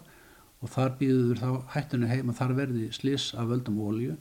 og 0.57 0.71
þar 0.73 0.95
býður 0.97 1.41
þá 1.43 1.49
hættunni 1.75 2.09
heim 2.09 2.31
að 2.33 2.39
þar 2.39 2.55
verði 2.57 2.87
slis 2.95 3.29
af 3.37 3.51
völdum 3.51 3.77
ólíu. 3.77 4.17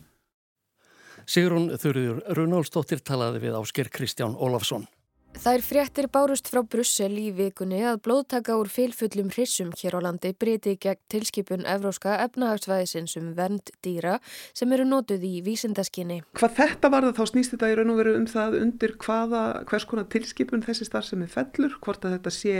Sigrun 1.26 1.70
Þurður 1.80 2.20
Runálsdóttir 2.37 3.00
talaði 3.00 3.46
við 3.46 3.56
Ásker 3.58 3.88
Kristján 3.90 4.37
Ólafsson. 4.37 4.85
Þær 5.37 5.62
fréttir 5.62 6.06
bárust 6.09 6.49
frá 6.49 6.62
Brussel 6.64 7.12
í 7.21 7.26
vikunni 7.37 7.83
að 7.85 7.99
blóðtaka 8.06 8.54
úr 8.56 8.71
fylfullum 8.73 9.28
hrissum 9.35 9.68
hér 9.76 9.99
á 9.99 10.00
landi 10.06 10.33
breyti 10.33 10.73
gegn 10.80 11.02
tilskipun 11.12 11.66
Evróska 11.68 12.16
efnahagsvæðisins 12.25 13.18
um 13.21 13.28
vernd 13.37 13.71
dýra 13.85 14.16
sem 14.56 14.73
eru 14.73 14.87
nótuð 14.88 15.26
í 15.28 15.35
vísindaskinni. 15.47 16.23
Hvað 16.40 16.56
þetta 16.56 16.90
var 16.95 17.06
það 17.06 17.21
þá 17.21 17.33
snýst 17.33 17.54
þetta 17.54 17.71
í 17.71 17.76
raun 17.78 17.92
og 17.92 18.00
veru 18.00 18.16
um 18.16 18.26
það 18.33 18.59
undir 18.62 18.97
hvaða, 19.04 19.45
hvers 19.68 19.87
konar 19.87 20.09
tilskipun 20.16 20.64
þessi 20.66 20.88
starfsemi 20.88 21.30
fellur, 21.30 21.78
hvort 21.85 22.09
að 22.09 22.16
þetta 22.16 22.35
sé 22.35 22.59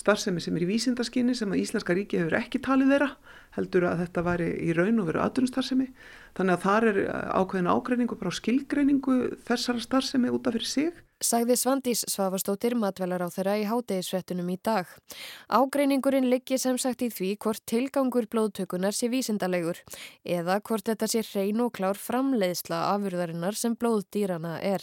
starfsemi 0.00 0.42
sem 0.42 0.56
er 0.56 0.66
í 0.66 0.70
vísindaskinni 0.72 1.36
sem 1.38 1.52
að 1.52 1.62
Íslenska 1.62 1.94
ríki 1.94 2.22
hefur 2.22 2.38
ekki 2.40 2.62
talið 2.64 2.96
þeirra 2.96 3.10
heldur 3.54 3.86
að 3.86 4.00
þetta 4.02 4.26
væri 4.26 4.52
í 4.64 4.74
raun 4.74 4.98
og 4.98 5.10
veru 5.12 5.22
aðdunstarfsemi. 5.22 5.90
Þannig 6.34 6.56
að 6.56 6.64
það 6.64 6.86
er 6.90 7.02
ákveðin 7.38 7.70
ágreiningu 7.70 8.18
bara 8.18 8.34
skilgreiningu 8.34 9.18
þessara 9.46 9.84
starfsemi 9.84 10.32
út 10.34 10.48
af 10.48 10.56
fyrir 10.56 10.72
sig 10.72 11.04
sagði 11.22 11.56
Svandís 11.58 12.04
Svavastóttir 12.10 12.74
matvelar 12.78 13.22
á 13.22 13.28
þeirra 13.32 13.54
í 13.60 13.66
hátegisvettunum 13.68 14.48
í 14.50 14.56
dag. 14.62 14.88
Ágreiningurinn 15.48 16.28
liggi 16.30 16.58
sem 16.58 16.78
sagt 16.80 17.04
í 17.06 17.10
því 17.12 17.30
hvort 17.44 17.62
tilgangur 17.70 18.26
blóðtökunar 18.30 18.96
sé 18.96 19.10
vísindalegur 19.12 19.80
eða 20.24 20.60
hvort 20.60 20.88
þetta 20.90 21.08
sé 21.10 21.22
hrein 21.30 21.62
og 21.64 21.72
klár 21.78 21.98
framleiðsla 22.00 22.80
afurðarinnar 22.94 23.58
sem 23.58 23.76
blóðdýrana 23.78 24.58
er. 24.62 24.82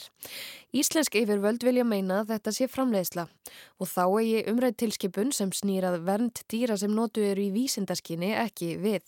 Íslensk 0.72 1.18
yfirvöld 1.20 1.66
vilja 1.68 1.84
meina 1.84 2.22
þetta 2.28 2.54
sé 2.56 2.70
framleiðsla 2.72 3.28
og 3.82 3.90
þá 3.90 4.04
eigi 4.22 4.44
umrætt 4.52 4.78
tilskipun 4.80 5.34
sem 5.36 5.52
snýrað 5.52 6.00
vernd 6.08 6.44
dýra 6.52 6.78
sem 6.80 6.94
notu 6.96 7.24
eru 7.26 7.44
í 7.44 7.52
vísindaskinni 7.52 8.32
ekki 8.40 8.78
við. 8.82 9.04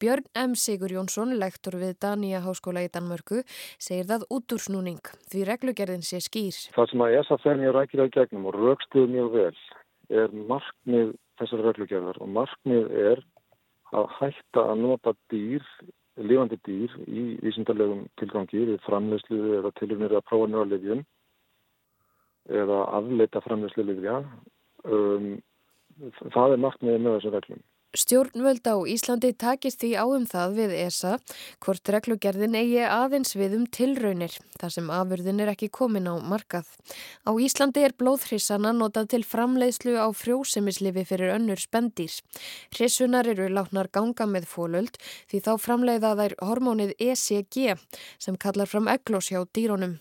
Björn 0.00 0.26
M. 0.38 0.54
Sigur 0.58 0.92
Jónsson, 0.92 1.36
lektor 1.40 1.76
við 1.80 1.96
Dania 2.00 2.40
Háskóla 2.44 2.82
í 2.84 2.90
Danmörku, 2.92 3.42
segir 3.78 4.08
það 4.08 4.26
út 4.32 4.56
úr 4.56 4.62
snúning 4.62 5.12
því 5.30 5.44
reglugerðin 5.50 6.06
sé 6.06 6.22
skýr. 6.24 6.53
Það 6.74 6.90
sem 6.90 7.04
að 7.04 7.16
ESA 7.18 7.38
fer 7.42 7.60
mjög 7.60 7.76
rækir 7.76 8.04
á 8.04 8.14
gegnum 8.16 8.48
og 8.50 8.56
raukstuð 8.58 9.10
mjög 9.10 9.30
vel 9.34 9.58
er 10.22 10.34
markmið 10.50 11.14
þessar 11.40 11.64
reglugjörðar 11.68 12.20
og 12.22 12.30
markmið 12.34 12.90
er 13.04 13.22
að 13.94 14.08
hætta 14.18 14.64
að 14.70 14.80
nota 14.82 15.14
dýr, 15.32 15.64
lifandi 16.18 16.58
dýr 16.66 16.94
í 17.06 17.24
vísindarlegum 17.42 18.04
tilgangi 18.20 18.64
við 18.70 18.80
framleyslu 18.86 19.40
eða 19.58 19.74
tilumnir 19.80 20.14
að 20.14 20.26
prófa 20.30 20.50
nörlefjum 20.50 21.04
eða 22.62 22.80
afleita 22.98 23.42
framleyslu 23.44 23.86
lifja. 23.88 24.18
Um, 24.84 25.38
það 26.34 26.56
er 26.56 26.64
markmiðið 26.66 27.04
með 27.04 27.16
þessar 27.18 27.36
reglum. 27.38 27.62
Stjórnvöld 27.94 28.66
á 28.66 28.74
Íslandi 28.90 29.30
takist 29.38 29.78
því 29.78 29.90
áum 30.02 30.24
það 30.26 30.56
við 30.58 30.72
ESA 30.82 31.12
hvort 31.62 31.90
reglugerðin 31.94 32.56
eigi 32.58 32.82
aðeins 32.82 33.36
við 33.38 33.54
um 33.60 33.66
tilraunir 33.70 34.34
þar 34.58 34.74
sem 34.74 34.90
afurðin 34.90 35.42
er 35.44 35.52
ekki 35.52 35.68
komin 35.70 36.10
á 36.10 36.18
markað. 36.18 36.66
Á 37.22 37.30
Íslandi 37.38 37.84
er 37.86 37.94
blóðhrissana 37.94 38.74
notað 38.74 39.12
til 39.14 39.22
framleiðslu 39.22 39.94
á 39.94 40.10
frjósemislifi 40.10 41.06
fyrir 41.06 41.36
önnur 41.36 41.62
spendýr. 41.62 42.18
Hrissunar 42.74 43.30
eru 43.30 43.46
látnar 43.46 43.92
ganga 43.94 44.26
með 44.26 44.50
fólöld 44.50 44.98
því 45.30 45.44
þá 45.46 45.52
framleiða 45.62 46.16
þær 46.18 46.38
hormónið 46.42 46.96
ECG 46.98 47.78
sem 48.18 48.34
kallar 48.34 48.66
fram 48.66 48.90
eglós 48.90 49.30
hjá 49.30 49.44
dýrónum. 49.54 50.00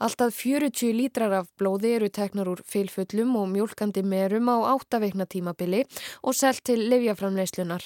Alltaf 0.00 0.32
40 0.32 0.94
lítrar 0.96 1.34
af 1.36 1.48
blóði 1.60 1.90
eru 1.92 2.06
teknar 2.08 2.48
úr 2.48 2.62
fylfullum 2.64 3.34
og 3.36 3.50
mjölkandi 3.52 4.00
merum 4.00 4.46
á 4.48 4.56
áttaveikna 4.72 5.26
tímabili 5.28 5.82
og 6.24 6.32
selt 6.38 6.62
til 6.64 6.86
livjaframleyslunar. 6.88 7.84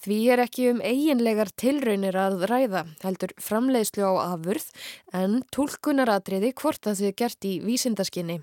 Því 0.00 0.16
er 0.32 0.40
ekki 0.46 0.70
um 0.70 0.80
eiginlegar 0.80 1.50
tilraunir 1.60 2.16
að 2.16 2.46
ræða, 2.48 2.86
heldur 3.04 3.34
framleyslu 3.36 4.00
á 4.00 4.32
afurð, 4.32 4.64
en 5.12 5.42
tólkunaratriði 5.52 6.54
hvort 6.56 6.80
það 6.88 6.96
sé 7.02 7.12
gert 7.20 7.44
í 7.44 7.52
vísindaskinni. 7.66 8.38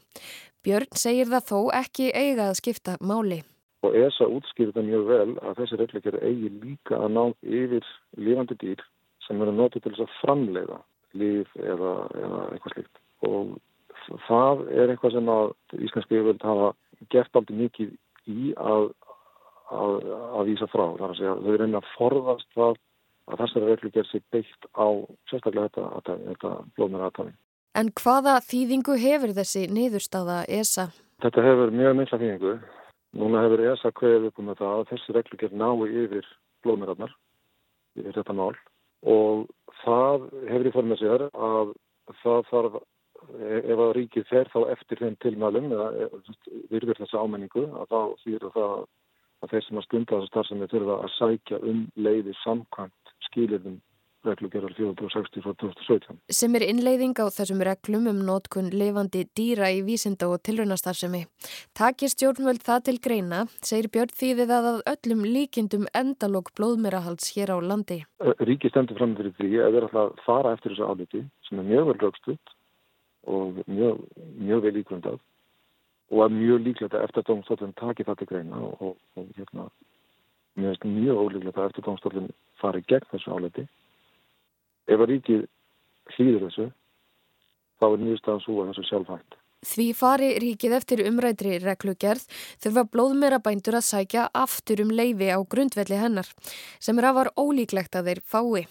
Björn 0.61 0.93
segir 0.93 1.33
það 1.33 1.49
þó 1.49 1.59
ekki 1.81 2.11
eiga 2.13 2.51
að 2.51 2.59
skipta 2.61 2.99
máli. 3.01 3.41
Og 3.81 3.97
ESA 3.97 4.29
útskýrði 4.29 4.77
það 4.77 4.89
mjög 4.91 5.09
vel 5.09 5.33
að 5.41 5.57
þessi 5.63 5.81
reglikar 5.81 6.21
eigi 6.21 6.53
líka 6.61 7.01
að 7.01 7.09
ná 7.17 7.23
yfir 7.41 7.91
lifandi 8.21 8.61
dýr 8.61 8.85
sem 9.25 9.41
eru 9.41 9.57
notið 9.57 9.87
til 9.87 9.95
þess 9.97 10.05
að 10.05 10.17
framleiða 10.21 10.81
líf 11.17 11.55
eða, 11.57 11.93
eða 12.19 12.41
eitthvað 12.53 12.75
slikt 12.75 13.01
og 13.27 13.57
það 14.27 14.63
er 14.73 14.91
eitthvað 14.91 15.15
sem 15.15 15.31
að 15.33 15.51
Íslandski 15.85 16.17
yfirvöld 16.17 16.45
hafa 16.45 16.69
gert 17.13 17.39
aldrei 17.39 17.57
mikið 17.63 17.91
í 18.29 18.53
að, 18.59 18.89
að, 19.73 20.07
að 20.39 20.49
vísa 20.49 20.69
frá. 20.71 20.85
Það 20.85 21.03
er 21.05 21.13
að 21.13 21.19
segja 21.19 21.35
þau 21.39 21.51
er 21.53 21.65
einnig 21.65 21.79
að 21.81 21.91
forðast 21.97 22.49
það 22.55 22.79
að 23.29 23.43
þessari 23.43 23.69
reglu 23.69 23.91
gerð 23.93 24.09
sér 24.09 24.25
beitt 24.33 24.67
á 24.73 24.87
sérstaklega 25.29 25.69
þetta, 25.75 26.17
þetta 26.31 26.53
blóðmjöra 26.77 27.09
aðtæmi. 27.11 27.35
En 27.77 27.91
hvaða 28.01 28.39
þýðingu 28.47 28.97
hefur 28.99 29.35
þessi 29.37 29.67
niðurstaða 29.69 30.41
ESA? 30.49 30.89
Þetta 31.21 31.45
hefur 31.45 31.73
mjög 31.75 31.97
myndla 31.99 32.21
þýðingu. 32.23 32.55
Núna 33.19 33.43
hefur 33.45 33.65
ESA 33.69 33.91
kveðið 33.97 34.29
upp 34.29 34.41
um 34.41 34.49
þetta 34.51 34.71
að 34.73 34.83
þessi 34.93 35.15
reglu 35.17 35.39
gerð 35.41 35.59
nái 35.61 36.01
yfir 36.03 36.31
blóðmjöraðnar 36.65 37.13
yfir 37.99 38.17
þetta 38.19 38.35
mál 38.37 38.53
og 39.07 39.47
það 39.83 40.25
hefur 40.49 40.67
í 40.67 40.71
formið 40.75 40.99
sér 41.01 41.23
að 41.31 41.71
það 42.23 42.41
þarf, 42.49 42.75
ef 43.39 43.79
að 43.85 43.91
ríkið 43.97 44.27
fer 44.29 44.49
þá 44.51 44.59
eftir 44.73 45.01
þeim 45.03 45.15
tilmælum 45.23 45.71
eða 45.75 45.87
virður 46.73 46.99
þessa 47.03 47.23
ámenningu 47.23 47.65
að 47.83 47.93
þá 47.93 48.01
þýður 48.23 48.53
það 48.55 48.75
að 49.39 49.51
þeir 49.53 49.65
sem 49.67 49.79
að 49.79 49.87
stunda 49.87 50.15
þessa 50.17 50.31
starfsemi 50.33 50.69
þurfa 50.71 50.97
að 51.05 51.13
sækja 51.15 51.61
um 51.71 51.85
leiði 51.95 52.35
samkvæmt 52.43 53.13
skýliðum 53.29 53.79
reglugjörðar 54.27 54.73
460 54.75 55.43
frá 55.43 55.53
2017. 55.61 56.17
Sem 56.35 56.55
er 56.57 56.65
innleiðing 56.67 57.15
á 57.23 57.25
þessum 57.31 57.63
reglum 57.63 58.09
um 58.11 58.19
nótkun 58.27 58.69
levandi 58.75 59.23
dýra 59.37 59.69
í 59.71 59.81
vísinda 59.87 60.27
og 60.27 60.41
tilrunastarfsemi. 60.47 61.23
Takir 61.77 62.11
stjórnvöld 62.11 62.63
það 62.65 62.83
til 62.89 62.97
greina, 63.05 63.45
segir 63.63 63.89
Björn 63.93 64.13
Þýðið 64.19 64.53
að 64.57 64.69
að 64.73 64.81
öllum 64.93 65.25
líkindum 65.27 65.87
endalók 65.95 66.51
blóðmerahalds 66.59 67.31
hér 67.35 67.55
á 67.55 67.57
landi. 67.63 68.01
Ríki 68.43 68.71
stendur 68.73 68.99
fram 68.99 69.15
fyrir 69.19 69.35
því 69.39 69.63
að 69.63 69.79
vera 69.79 69.91
að 70.03 70.13
fara 70.27 70.53
eftir 70.57 70.75
þessu 70.75 70.91
áliti 70.91 71.25
sem 71.47 71.63
er 71.63 71.69
mjög 71.71 71.91
vel 71.91 71.99
raukstutt 72.03 72.55
og 73.29 73.63
mjög, 73.67 74.03
mjög 74.39 74.63
vel 74.67 74.77
ígrundað 74.83 75.19
og 76.09 76.23
að 76.25 76.37
mjög 76.39 76.63
líklegt 76.65 76.95
að 76.97 77.05
eftir 77.05 77.25
dómstoflun 77.27 77.75
taki 77.79 78.05
það 78.07 78.19
til 78.19 78.29
greina 78.31 78.61
og, 78.65 78.79
og, 78.81 78.95
og 79.19 79.27
hérna, 79.37 79.67
mjög, 80.57 80.87
mjög 80.89 81.19
ólíklegt 81.23 81.59
að 81.59 81.69
eftir 81.69 81.85
dómstoflun 81.85 82.31
fari 82.59 82.81
gegn 82.89 83.11
þessu 83.11 83.35
áliti 83.35 83.67
ef 84.89 84.99
að 84.99 85.11
ríkið 85.13 85.45
hlýður 86.15 86.47
þessu 86.47 86.71
þá 87.79 87.85
er 87.91 88.01
nýðustafan 88.03 88.43
svo 88.45 88.57
að 88.63 88.73
þessu 88.73 88.89
sjálfhægt. 88.89 89.39
Því 89.59 89.85
fari 89.91 90.27
ríkið 90.39 90.73
eftir 90.77 91.01
umrætri 91.03 91.57
reglugerð 91.59 92.21
þurfa 92.63 92.83
blóðmera 92.93 93.41
bændur 93.43 93.75
að 93.75 93.89
sækja 93.89 94.29
aftur 94.31 94.79
um 94.85 94.93
leifi 94.95 95.27
á 95.35 95.39
grundvelli 95.43 95.97
hennar 95.99 96.29
sem 96.79 97.01
er 97.01 97.09
afar 97.09 97.27
ólíklegt 97.35 97.97
að 97.99 98.07
þeir 98.07 98.21
fái. 98.23 98.61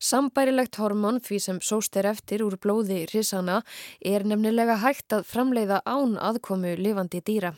Sambærilegt 0.00 0.78
hormón 0.80 1.20
því 1.20 1.40
sem 1.44 1.58
sóst 1.60 1.98
er 2.00 2.08
eftir 2.08 2.46
úr 2.46 2.56
blóði 2.56 3.02
risana 3.12 3.58
er 4.00 4.24
nefnilega 4.24 4.78
hægt 4.80 5.12
að 5.12 5.28
framleiða 5.28 5.82
án 5.84 6.16
aðkomu 6.16 6.72
lifandi 6.80 7.20
dýra 7.20 7.52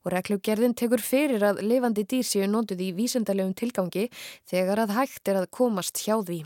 og 0.00 0.14
reglugerðin 0.16 0.72
tekur 0.72 1.04
fyrir 1.04 1.44
að 1.44 1.60
lifandi 1.68 2.08
dýr 2.08 2.24
séu 2.24 2.48
nótuð 2.48 2.80
í 2.80 2.90
vísendalegum 2.96 3.52
tilgangi 3.52 4.08
þegar 4.48 4.86
að 4.86 4.96
hægt 5.02 5.28
er 5.28 5.44
að 5.44 5.52
komast 5.52 6.00
hjá 6.00 6.16
því. 6.24 6.40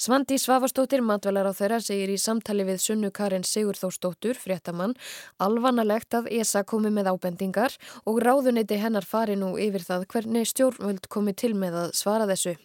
Svandi 0.00 0.38
Svavastóttir, 0.40 1.02
matvelar 1.04 1.48
á 1.48 1.52
þeirra, 1.56 1.80
segir 1.84 2.10
í 2.12 2.18
samtali 2.20 2.64
við 2.68 2.80
Sunnu 2.84 3.10
Karin 3.14 3.46
Sigurþórsdóttur, 3.46 4.38
fréttamann, 4.40 4.96
alvanalegt 5.38 6.16
að 6.16 6.30
ESA 6.40 6.64
komi 6.64 6.92
með 6.94 7.12
ábendingar 7.12 7.76
og 8.04 8.20
ráðuniti 8.24 8.80
hennar 8.80 9.06
fari 9.06 9.38
nú 9.38 9.54
yfir 9.60 9.84
það 9.86 10.08
hvernig 10.12 10.50
stjórnvöld 10.50 11.08
komi 11.12 11.36
til 11.36 11.54
með 11.58 11.78
að 11.84 11.94
svara 12.00 12.28
þessu. 12.30 12.56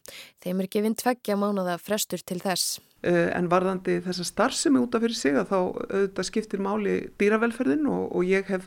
Þeim 0.44 0.64
er 0.64 0.72
gefinn 0.72 1.00
tveggja 1.00 1.40
mánada 1.40 1.78
frestur 1.82 2.24
til 2.26 2.42
þess. 2.44 2.80
Eh, 3.06 3.30
en 3.38 3.50
varðandi 3.52 4.00
þessa 4.02 4.26
starfsemi 4.26 4.82
út 4.82 4.96
af 4.98 5.04
fyrir 5.06 5.18
sig 5.18 5.36
að 5.38 5.52
þá 5.52 5.58
auðvitað 5.60 6.30
skiptir 6.30 6.64
máli 6.64 6.96
dýravelferðin 7.22 7.86
og, 7.92 8.08
og 8.16 8.26
ég 8.26 8.48
hef 8.50 8.66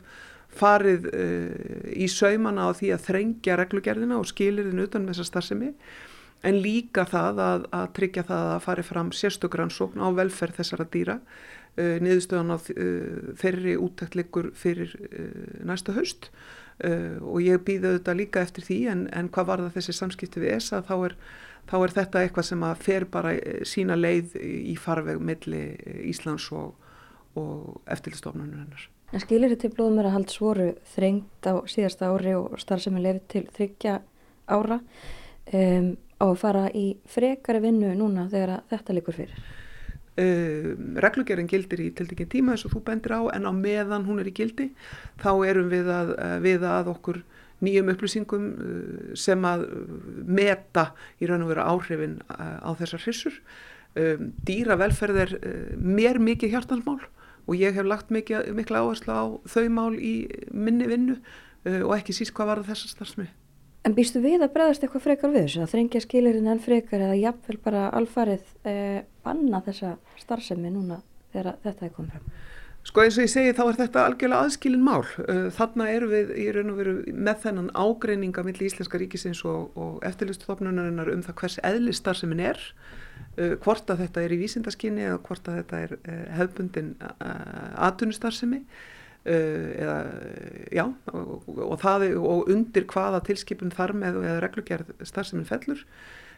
farið 0.49 1.09
uh, 1.13 1.89
í 1.93 2.07
saumana 2.09 2.69
á 2.69 2.73
því 2.73 2.93
að 2.95 3.03
þrengja 3.05 3.57
reglugerðina 3.59 4.17
og 4.17 4.29
skilirðin 4.31 4.81
utan 4.81 5.03
með 5.05 5.19
þessa 5.19 5.27
starfsemi 5.29 5.73
en 6.45 6.59
líka 6.63 7.05
það 7.09 7.41
að, 7.43 7.65
að 7.75 7.87
tryggja 7.97 8.25
það 8.29 8.51
að 8.53 8.61
fari 8.65 8.85
fram 8.87 9.11
sérstökransókn 9.15 10.03
á 10.03 10.07
velferð 10.15 10.59
þessara 10.61 10.87
dýra. 10.93 11.17
Uh, 11.79 11.97
niðurstöðan 12.03 12.55
á 12.55 12.57
uh, 12.57 13.33
þeirri 13.39 13.75
útæktleikur 13.79 14.51
fyrir 14.57 14.95
uh, 15.09 15.59
næsta 15.67 15.95
haust. 15.97 16.31
Og 16.79 17.41
ég 17.43 17.59
býði 17.67 17.89
auðvitað 17.89 18.15
líka 18.15 18.39
eftir 18.39 18.63
því 18.63 18.75
en, 18.87 18.99
en 19.11 19.27
hvað 19.35 19.47
var 19.49 19.61
það 19.65 19.73
þessi 19.75 19.95
samskipti 19.97 20.39
við 20.39 20.53
ESA 20.53 20.77
þá 20.87 20.93
er, 21.09 21.15
þá 21.67 21.73
er 21.75 21.93
þetta 21.97 22.21
eitthvað 22.23 22.47
sem 22.47 22.63
að 22.63 22.85
fer 22.85 23.05
bara 23.11 23.33
sína 23.67 23.97
leið 23.99 24.37
í 24.39 24.77
farveg 24.79 25.19
milli 25.19 25.59
Íslands 26.07 26.45
og, 26.55 26.69
og 27.35 27.81
eftirlistofnunum 27.83 28.61
hennar. 28.61 28.87
En 29.11 29.25
skilir 29.25 29.51
þetta 29.51 29.73
blóðum 29.73 29.99
er 29.99 30.07
að 30.07 30.15
hald 30.15 30.31
svoru 30.31 30.69
þrengt 30.93 31.51
á 31.51 31.53
síðasta 31.67 32.13
ári 32.13 32.37
og 32.39 32.55
starfsemi 32.63 33.03
lefið 33.03 33.27
til 33.33 33.43
þryggja 33.57 33.99
ára. 34.55 34.79
Um, 35.51 35.97
á 36.19 36.25
að 36.27 36.37
fara 36.41 36.67
í 36.75 36.85
frekari 37.09 37.63
vinnu 37.63 37.95
núna 37.97 38.27
þegar 38.31 38.61
þetta 38.69 38.95
likur 38.97 39.17
fyrir? 39.17 39.41
Uh, 40.19 40.73
reglugerðin 40.99 41.47
gildir 41.47 41.79
í 41.85 41.91
tildekinn 41.95 42.31
tíma 42.31 42.55
eins 42.55 42.65
og 42.67 42.73
þú 42.73 42.81
bendir 42.89 43.13
á 43.15 43.21
en 43.31 43.47
á 43.47 43.53
meðan 43.55 44.03
hún 44.03 44.19
er 44.19 44.27
í 44.27 44.35
gildi 44.35 44.67
þá 45.21 45.31
erum 45.47 45.69
við 45.71 45.87
að, 45.95 46.11
við 46.43 46.65
að 46.67 46.89
okkur 46.91 47.21
nýjum 47.63 47.91
upplýsingum 47.93 48.49
uh, 48.51 49.13
sem 49.15 49.47
að 49.47 49.63
meta 50.27 50.89
í 51.23 51.29
raun 51.29 51.45
og 51.45 51.53
vera 51.53 51.69
áhrifin 51.71 52.19
á 52.27 52.67
þessar 52.81 53.05
hrissur 53.05 53.39
um, 53.95 54.33
dýra 54.43 54.75
velferð 54.81 55.23
er 55.23 55.35
uh, 55.39 55.73
mér 55.79 56.19
mikið 56.19 56.57
hjartansmál 56.57 56.99
og 57.47 57.55
ég 57.55 57.79
hef 57.79 57.87
lagt 57.87 58.11
mikla 58.11 58.83
áherslu 58.83 59.15
á 59.15 59.23
þau 59.47 59.67
mál 59.71 59.95
í 59.95 60.27
minni 60.51 60.89
vinnu 60.89 61.15
og 61.63 61.95
ekki 61.95 62.13
síst 62.15 62.35
hvað 62.35 62.51
var 62.51 62.67
þessar 62.67 62.91
starfsmið 62.91 63.31
En 63.87 63.95
býstu 63.95 64.19
við 64.19 64.43
að 64.43 64.53
bregðast 64.55 64.83
eitthvað 64.83 65.05
frekar 65.05 65.31
við 65.31 65.45
þessu? 65.45 65.63
Að 65.63 65.73
þrengja 65.73 66.01
skilirinn 66.03 66.51
enn 66.51 66.61
frekar 66.63 67.03
eða 67.05 67.19
jafnvel 67.19 67.57
bara 67.63 67.85
alfarið 67.95 68.49
eh, 68.67 69.01
banna 69.23 69.61
þessa 69.63 69.93
starfsemi 70.19 70.71
núna 70.73 70.99
þegar 71.31 71.61
þetta 71.63 71.87
er 71.87 71.93
komið 71.95 72.17
fram? 72.17 72.33
Sko 72.89 73.03
eins 73.03 73.17
og 73.19 73.25
ég 73.25 73.31
segi 73.31 73.55
þá 73.55 73.63
er 73.65 73.79
þetta 73.79 74.03
algjörlega 74.07 74.47
aðskilin 74.47 74.83
mál. 74.83 75.05
Eh, 75.23 75.47
þarna 75.55 75.89
eru 75.93 76.11
við 76.11 76.35
í 76.43 76.49
raun 76.55 76.73
og 76.73 76.79
veru 76.81 76.97
með 77.07 77.41
þennan 77.45 77.71
ágreininga 77.75 78.43
millir 78.47 78.67
Íslenska 78.67 78.99
ríkisins 78.99 79.45
og, 79.47 79.71
og 79.79 80.03
eftirlistofnunarinnar 80.09 81.11
um 81.13 81.23
það 81.23 81.39
hvers 81.43 81.59
eðli 81.71 81.95
starfsemin 81.95 82.43
er, 82.51 82.61
uh, 83.39 83.55
hvort 83.63 83.91
að 83.91 84.05
þetta 84.05 84.23
er 84.25 84.35
í 84.35 84.43
vísindaskynni 84.43 85.07
eða 85.07 85.19
hvort 85.27 85.51
að 85.51 85.59
þetta 85.61 85.83
er 85.85 85.97
uh, 85.99 86.23
hefbundin 86.39 86.95
atvinnustarfsemi. 87.89 88.63
Uh, 88.63 88.98
eða, 89.25 89.97
já, 90.73 90.85
og, 91.11 91.49
og, 91.49 91.75
það, 91.81 92.05
og 92.17 92.49
undir 92.51 92.87
hvaða 92.89 93.21
tilskipun 93.27 93.73
þar 93.75 93.93
með 93.99 94.21
eða 94.23 94.39
reglugjörð 94.45 94.93
starfseminn 95.07 95.49
fellur. 95.49 95.83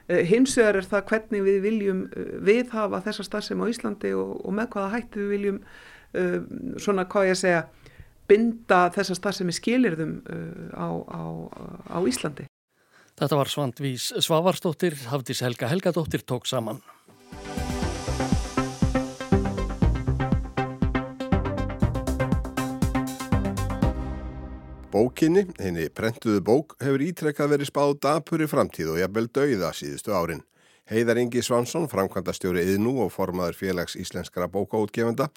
Uh, 0.09 0.23
hins 0.27 0.55
vegar 0.57 0.79
er 0.79 0.89
það 0.89 1.05
hvernig 1.11 1.45
við 1.45 1.59
viljum 1.67 2.05
uh, 2.09 2.31
viðhafa 2.47 3.03
þessa 3.05 3.27
starfsemi 3.27 3.67
á 3.69 3.71
Íslandi 3.71 4.13
og, 4.17 4.33
og 4.41 4.57
með 4.57 4.71
hvaða 4.75 4.93
hætti 4.97 5.23
við 5.23 5.33
viljum 5.37 5.63
svona 6.75 7.05
hvað 7.07 7.29
ég 7.29 7.37
segja 7.39 7.59
binda 8.27 8.81
þessa 8.91 9.15
starfsemi 9.15 9.53
skilirðum 9.55 10.17
á, 10.75 10.91
á, 11.07 11.23
á 11.87 11.97
Íslandi. 12.03 12.49
Þetta 13.15 13.37
var 13.39 13.47
Svandvís 13.47 14.09
Svavarsdóttir, 14.19 14.97
Hafdís 15.07 15.39
Helga 15.45 15.69
Helgadóttir 15.71 16.25
tók 16.27 16.51
saman. 16.51 16.83
Bókinni, 24.91 25.45
henni 25.55 25.85
prentuðu 25.87 26.41
bók, 26.43 26.73
hefur 26.83 26.99
ítrekkað 27.05 27.53
verið 27.53 27.69
spáð 27.69 27.93
dapur 28.03 28.41
í 28.43 28.47
framtíð 28.51 28.89
og 28.91 28.97
jafnvel 28.99 29.29
dauða 29.31 29.69
síðustu 29.77 30.11
árin. 30.11 30.41
Heiðar 30.91 31.21
Ingi 31.21 31.39
Svansson, 31.47 31.87
framkvæmdastjóri 31.87 32.65
yðnú 32.73 32.97
og 33.05 33.13
formaður 33.15 33.55
félags 33.55 33.95
íslenskara 33.95 34.49
bókaútgefenda, 34.51 35.29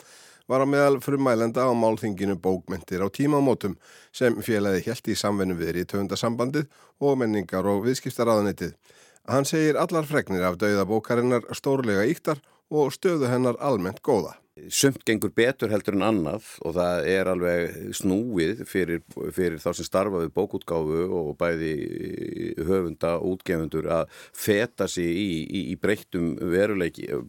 var 0.50 0.64
á 0.64 0.66
meðal 0.66 0.99
frumælenda 1.04 1.68
á 1.68 1.70
málþinginu 1.70 2.34
bókmyndir 2.34 3.06
á 3.06 3.08
tímamótum 3.14 3.78
sem 4.11 4.42
félagi 4.42 4.88
helt 4.88 5.14
í 5.14 5.18
samvennu 5.23 5.54
viðri 5.61 5.87
í 5.87 5.90
töfundasambandið 5.92 6.66
og 6.99 7.20
menningar 7.23 7.70
og 7.70 7.87
viðskiptaraðanitið. 7.87 8.75
Hann 9.30 9.46
segir 9.46 9.78
allar 9.78 10.11
fregnir 10.11 10.42
af 10.50 10.58
dauða 10.58 10.82
bókarinnar 10.82 11.46
stórlega 11.54 12.02
íktar 12.11 12.42
og 12.75 12.90
stöðu 12.90 13.30
hennar 13.30 13.61
almennt 13.62 14.02
góða. 14.02 14.34
Sumt 14.70 15.00
gengur 15.02 15.32
betur 15.34 15.73
heldur 15.73 15.96
en 15.96 16.04
annað 16.06 16.44
og 16.62 16.76
það 16.76 17.06
er 17.11 17.26
alveg 17.26 17.94
snúið 17.99 18.61
fyrir, 18.70 19.00
fyrir 19.34 19.56
þá 19.58 19.73
sem 19.75 19.87
starfa 19.88 20.20
við 20.23 20.30
bókútgáfu 20.37 21.00
og 21.11 21.32
bæði 21.40 21.73
höfunda 22.68 23.16
og 23.16 23.32
útgefundur 23.32 23.88
að 23.96 24.12
feta 24.14 24.87
sig 24.87 25.11
í, 25.11 25.26
í, 25.42 25.64
í 25.73 25.75
breyttum, 25.75 26.37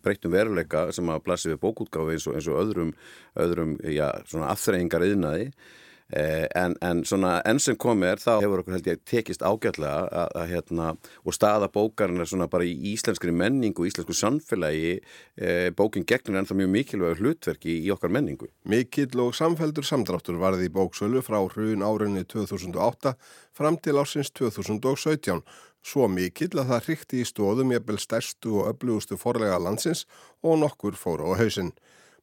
breyttum 0.05 0.35
veruleika 0.37 0.85
sem 0.93 1.09
að 1.09 1.23
blassi 1.25 1.49
við 1.49 1.63
bókútgáfu 1.65 2.13
eins 2.13 2.29
og, 2.29 2.37
eins 2.37 2.51
og 2.53 2.61
öðrum, 2.61 2.93
öðrum 3.41 3.73
já, 3.89 4.11
afþreyingar 4.51 5.07
yðnaði 5.09 5.49
en, 6.13 6.75
en 6.85 7.01
svona 7.07 7.39
enn 7.49 7.59
sem 7.61 7.77
komið 7.81 8.11
er 8.11 8.21
þá 8.21 8.31
hefur 8.43 8.61
okkur 8.61 8.75
held 8.75 8.89
ég 8.91 8.99
tekist 9.09 9.41
ágætlega 9.41 10.05
að, 10.21 10.41
hérna 10.51 10.91
og 11.25 11.33
staða 11.33 11.69
bókarinn 11.73 12.21
er 12.21 12.29
svona 12.29 12.45
bara 12.51 12.67
í 12.67 12.75
íslenskri 12.91 13.33
menningu 13.33 13.81
og 13.81 13.89
íslensku 13.89 14.13
samfélagi 14.13 14.99
e, 14.99 15.71
bókin 15.73 16.05
gegnur 16.05 16.43
ennþá 16.43 16.59
mjög 16.59 16.73
mikilvægur 16.75 17.23
hlutverki 17.23 17.79
í, 17.79 17.89
okkar 17.93 18.13
menningu. 18.13 18.51
Mikill 18.69 19.17
og 19.23 19.33
samfeldur 19.37 19.87
samdráttur 19.87 20.37
varði 20.41 20.69
í 20.69 20.75
bóksölu 20.75 21.25
frá 21.25 21.39
hrun 21.41 21.85
árinni 21.85 22.25
2008 22.29 23.15
fram 23.57 23.81
til 23.81 23.97
ásins 23.97 24.29
2017 24.37 25.41
svo 25.85 26.07
mikill 26.09 26.53
að 26.61 26.71
það 26.71 26.87
hrikti 26.87 27.21
í 27.21 27.27
stóðum 27.29 27.73
jafnvel 27.73 27.99
stærstu 28.01 28.59
og 28.61 28.71
öflugustu 28.73 29.17
forlega 29.21 29.57
landsins 29.61 30.05
og 30.45 30.57
nokkur 30.61 30.97
fóru 30.97 31.33
á 31.33 31.41
hausinn. 31.41 31.73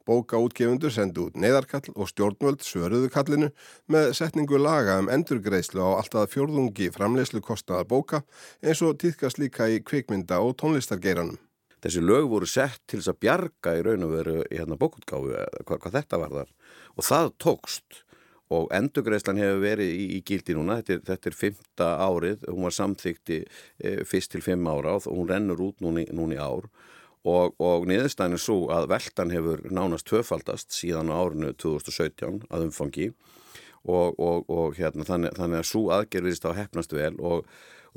Bókaútgefundur 0.09 0.91
sendi 0.91 1.23
út 1.23 1.37
neyðarkall 1.39 1.93
og 1.95 2.11
stjórnvöld 2.11 2.65
svöruðu 2.67 3.11
kallinu 3.13 3.53
með 3.93 4.11
setningu 4.19 4.59
laga 4.59 4.99
um 4.99 5.11
endurgreislu 5.13 5.79
á 5.79 6.01
alltaf 6.01 6.33
fjórðungi 6.35 6.91
framleyslu 6.95 7.43
kostnaðar 7.45 7.87
bóka 7.91 8.23
eins 8.65 8.83
og 8.83 8.99
týðkast 9.03 9.39
líka 9.39 9.69
í 9.71 9.79
kvikmynda 9.87 10.41
og 10.43 10.57
tónlistargeiranum. 10.63 11.39
Þessi 11.83 12.03
lög 12.03 12.29
voru 12.31 12.47
sett 12.47 12.83
til 12.87 13.01
þess 13.01 13.11
að 13.11 13.21
bjarga 13.25 13.75
í 13.79 13.83
raun 13.87 14.07
og 14.07 14.15
veru 14.17 14.39
í 14.47 14.59
hérna 14.59 14.79
bókutgáfu 14.79 15.35
hvað, 15.67 15.79
hvað 15.83 15.97
þetta 15.99 16.23
var 16.23 16.35
þar 16.37 16.51
og 16.97 17.07
það 17.09 17.31
tókst. 17.43 18.03
Og 18.53 18.67
endurgreislan 18.77 19.39
hefur 19.41 19.63
verið 19.63 19.95
í, 19.97 20.03
í 20.19 20.23
gildi 20.29 20.53
núna, 20.53 20.83
þetta 20.83 20.93
er, 20.93 21.05
þetta 21.07 21.31
er 21.31 21.37
fymta 21.39 21.87
árið, 22.05 22.43
hún 22.51 22.67
var 22.67 22.75
samþykti 22.77 23.39
e, 23.41 23.93
fyrst 24.05 24.35
til 24.35 24.43
fimm 24.45 24.67
ára 24.69 24.99
og 24.99 25.07
hún 25.09 25.31
rennur 25.31 25.63
út 25.71 25.81
núni, 25.81 26.05
núni 26.13 26.37
ár 26.37 26.69
og, 27.29 27.55
og 27.63 27.87
niðurstæðin 27.91 28.39
er 28.39 28.43
svo 28.43 28.57
að 28.75 28.89
veldan 28.93 29.35
hefur 29.35 29.63
nánast 29.71 30.09
tvöfaldast 30.11 30.75
síðan 30.75 31.13
á 31.13 31.19
árinu 31.23 31.53
2017 31.55 32.43
að 32.51 32.67
umfangi. 32.69 33.13
Og, 33.83 34.15
og, 34.23 34.45
og 34.47 34.77
hérna, 34.79 35.03
þannig, 35.03 35.33
þannig 35.35 35.59
að 35.59 35.67
svo 35.67 35.89
aðgerðist 35.91 36.45
á 36.47 36.55
hefnast 36.55 36.93
vel 36.95 37.17
og 37.19 37.49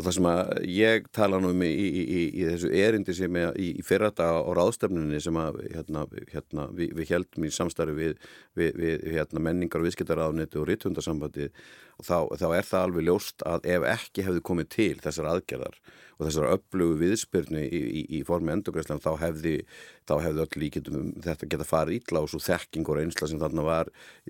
það 0.04 0.16
sem 0.18 0.28
að 0.28 0.50
ég 0.68 1.06
tala 1.16 1.38
nú 1.40 1.52
um 1.54 1.62
í, 1.64 1.70
í, 1.70 2.02
í, 2.02 2.22
í 2.42 2.48
þessu 2.50 2.72
erindi 2.76 3.14
sem 3.16 3.38
er 3.40 3.56
í 3.62 3.70
fyrrata 3.86 4.28
á 4.44 4.50
ráðstefnunni 4.58 5.22
sem 5.24 5.38
að 5.40 5.62
hérna, 5.70 6.04
hérna, 6.34 6.66
við, 6.76 6.92
við 6.98 7.14
heldum 7.14 7.46
í 7.48 7.52
samstarfi 7.56 7.96
við, 7.96 8.18
við, 8.60 8.82
við 8.82 9.06
hérna, 9.14 9.44
menningar 9.48 9.80
og 9.80 9.88
viðskiptaráðniti 9.88 10.60
og 10.60 10.68
ritthundarsambandi 12.00 12.06
þá, 12.06 12.38
þá 12.40 12.48
er 12.58 12.66
það 12.66 12.86
alveg 12.86 13.06
ljóst 13.08 13.46
að 13.46 13.66
ef 13.66 13.84
ekki 13.84 14.26
hefði 14.26 14.42
komið 14.42 14.70
til 14.76 15.00
þessar 15.04 15.30
aðgerðar 15.32 15.80
og 16.16 16.28
þessar 16.30 16.52
öflugu 16.54 16.96
viðspyrnu 17.02 17.62
í 18.16 18.22
formi 18.28 18.54
endurgræslan 18.54 19.02
þá 19.04 19.18
hefði 19.20 19.56
þá 20.08 20.14
hefði 20.22 20.44
öll 20.44 20.62
líkitum 20.62 21.08
þetta 21.26 21.50
geta 21.52 21.68
farið 21.68 22.00
ítla 22.00 22.22
og 22.24 22.30
svo 22.32 22.40
þekking 22.44 22.88
og 22.88 23.00
reynsla 23.00 23.28
sem 23.28 23.42
þarna 23.42 23.66
var 23.66 23.90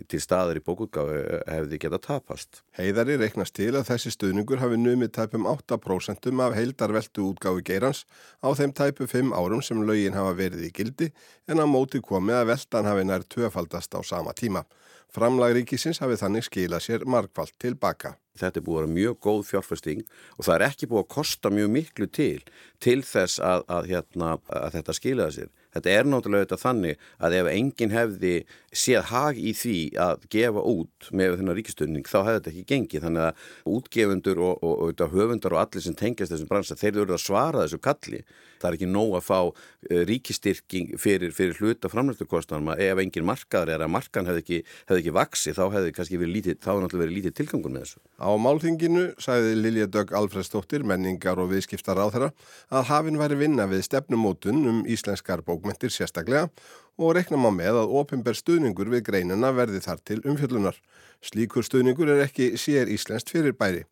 til 0.09 0.21
staðar 0.23 0.57
í 0.57 0.63
bókutgáfi 0.65 1.19
eh, 1.19 1.43
hefði 1.51 1.79
geta 1.83 1.99
tapast. 2.01 2.63
Heiðari 2.79 3.19
reiknast 3.21 3.55
til 3.57 3.73
að 3.75 3.89
þessi 3.91 4.15
stuðningur 4.15 4.63
hafi 4.63 4.79
numið 4.81 5.13
tæpum 5.19 5.45
8% 5.51 6.31
af 6.47 6.57
heildarveldu 6.57 7.27
útgáfi 7.29 7.65
geirans 7.69 8.05
á 8.41 8.49
þeim 8.57 8.73
tæpu 8.73 9.09
5 9.11 9.35
árum 9.35 9.61
sem 9.65 9.83
lögin 9.85 10.17
hafa 10.17 10.33
verið 10.39 10.69
í 10.69 10.73
gildi 10.73 11.11
en 11.51 11.61
á 11.61 11.65
móti 11.69 12.01
komið 12.01 12.41
að 12.41 12.49
veldan 12.53 12.89
hafi 12.89 13.05
nær 13.05 13.27
tvöfaldast 13.29 13.93
á 13.93 14.01
sama 14.01 14.33
tíma. 14.33 14.65
Framlag 15.13 15.55
ríkisins 15.59 16.01
hafi 16.03 16.17
þannig 16.19 16.47
skilað 16.47 16.85
sér 16.85 17.05
markvallt 17.05 17.55
tilbaka. 17.61 18.15
Þetta 18.35 18.61
er 18.61 18.65
búið 18.65 18.77
að 18.77 18.85
vera 18.85 18.95
mjög 18.99 19.19
góð 19.25 19.43
fjárfæsting 19.49 20.01
og 20.35 20.47
það 20.47 20.55
er 20.55 20.65
ekki 20.69 20.89
búið 20.91 21.03
að 21.03 21.11
kosta 21.15 21.51
mjög 21.53 21.69
miklu 21.75 22.09
til 22.11 22.41
til 22.83 23.01
þess 23.05 23.39
að, 23.43 23.63
að, 23.71 23.91
hérna, 23.93 24.35
að 24.51 24.73
þetta 24.79 24.97
skilaði 24.97 25.37
sér. 25.39 25.53
Þetta 25.75 25.91
er 25.91 26.07
náttúrulega 26.07 26.45
auðvitað 26.45 26.61
þannig 26.61 27.07
að 27.27 27.33
ef 27.35 27.47
enginn 27.51 27.91
hefði 27.91 28.33
séð 28.75 29.09
hag 29.09 29.39
í 29.39 29.51
því 29.59 29.79
að 29.99 30.27
gefa 30.31 30.63
út 30.71 31.09
með 31.11 31.35
þennan 31.41 31.57
ríkistönding 31.57 32.07
þá 32.07 32.17
hefði 32.21 32.37
þetta 32.37 32.51
ekki 32.53 32.65
gengið. 32.69 33.03
Þannig 33.03 33.25
að 33.25 33.41
útgefundur 33.73 34.41
og, 34.45 34.63
og, 34.63 34.75
og, 34.85 35.03
og 35.03 35.15
höfundar 35.15 35.55
og 35.57 35.61
allir 35.65 35.83
sem 35.83 35.97
tengjast 35.99 36.31
þessum 36.31 36.51
bransa 36.51 36.79
þeir 36.79 37.01
eru 37.03 37.17
að 37.17 37.25
svara 37.25 37.65
þessu 37.65 37.81
kalli. 37.83 38.21
Það 38.61 38.69
er 38.69 38.77
ekki 38.77 38.89
nóg 38.93 39.17
að 39.19 39.25
fá 39.27 39.39
uh, 39.43 40.01
ríkistyrking 40.07 40.95
fyrir, 41.01 41.35
fyrir 41.35 41.59
hluta 41.59 41.91
framlæstukostnarma 41.91 42.77
ef 42.79 43.03
enginn 43.03 43.27
markaður 43.27 43.73
er 43.75 43.83
að 43.83 43.91
markan 43.97 44.31
hefði 44.31 44.45
ekki, 44.45 44.61
hefði 44.87 45.03
ekki 45.03 45.15
vaksi 45.19 45.55
þá 45.59 45.63
hefði 45.75 45.95
kannski 45.99 46.21
verið 46.21 46.37
lítið, 46.39 46.61
þá 46.63 46.71
hefði 46.71 46.85
náttúrulega 46.85 47.03
verið 47.03 47.19
lítið 47.19 47.37
tilgangur 47.41 47.75
með 47.75 47.83
þessu. 47.83 48.03
Á 48.25 48.33
málþinginu 48.41 49.11
sæði 49.21 49.51
Lilja 49.59 49.85
Dögg 49.85 50.09
Alfredsdóttir, 50.17 50.81
menningar 50.81 51.37
og 51.37 51.51
viðskiptar 51.51 51.99
á 52.01 52.09
þeirra 52.09 52.29
að 52.73 52.87
hafinn 52.89 53.19
væri 53.21 53.37
vinna 53.37 53.67
við 53.69 53.83
stefnumótun 53.85 54.63
um 54.71 54.79
íslenskar 54.89 55.43
bókmentir 55.45 55.93
sérstaklega 55.93 56.49
og 56.97 57.13
rekna 57.19 57.37
má 57.37 57.51
með 57.53 57.83
að 57.83 57.93
ofinber 58.01 58.33
stuðningur 58.39 58.89
við 58.89 59.05
greinina 59.11 59.53
verði 59.53 59.83
þar 59.85 60.01
til 60.09 60.23
umfjöllunar. 60.25 60.79
Slíkur 61.21 61.67
stuðningur 61.67 62.15
er 62.15 62.23
ekki 62.25 62.55
sér 62.57 62.89
íslenskt 62.89 63.29
fyrir 63.29 63.53
bæri. 63.53 63.85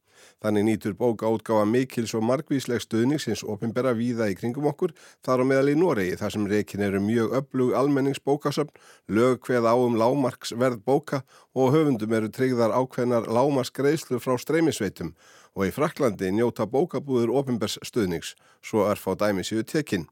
Þannig 0.43 0.65
nýtur 0.67 0.95
bóka 0.99 1.29
átgáfa 1.31 1.63
mikils 1.63 2.11
og 2.17 2.25
margvísleg 2.27 2.81
stuðning 2.83 3.21
sinns 3.23 3.45
ofinbera 3.47 3.93
víða 3.95 4.27
í 4.27 4.35
kringum 4.35 4.65
okkur 4.67 4.91
þar 5.23 5.39
á 5.39 5.45
meðal 5.47 5.71
í 5.71 5.75
Noregi 5.79 6.17
þar 6.19 6.35
sem 6.35 6.49
reikin 6.51 6.83
eru 6.83 6.99
mjög 6.99 7.37
öflug 7.39 7.71
almenningsbókasöfn, 7.79 8.73
lög 9.07 9.39
hveð 9.47 9.69
á 9.71 9.75
um 9.79 9.95
lámarksverð 9.95 10.83
bóka 10.83 11.21
og 11.55 11.71
höfundum 11.77 12.17
eru 12.17 12.27
tryggðar 12.27 12.75
ákveðnar 12.75 13.29
lámarsgreðslur 13.31 14.19
frá 14.19 14.35
streymisveitum 14.35 15.13
og 15.55 15.67
í 15.67 15.73
Fraklandi 15.73 16.31
njóta 16.33 16.65
bókabúður 16.69 17.33
ofinbers 17.39 17.77
stuðnings, 17.85 18.33
svo 18.65 18.87
er 18.89 18.99
fá 19.01 19.13
dæmi 19.19 19.45
síðu 19.45 19.65
tekinn. 19.69 20.07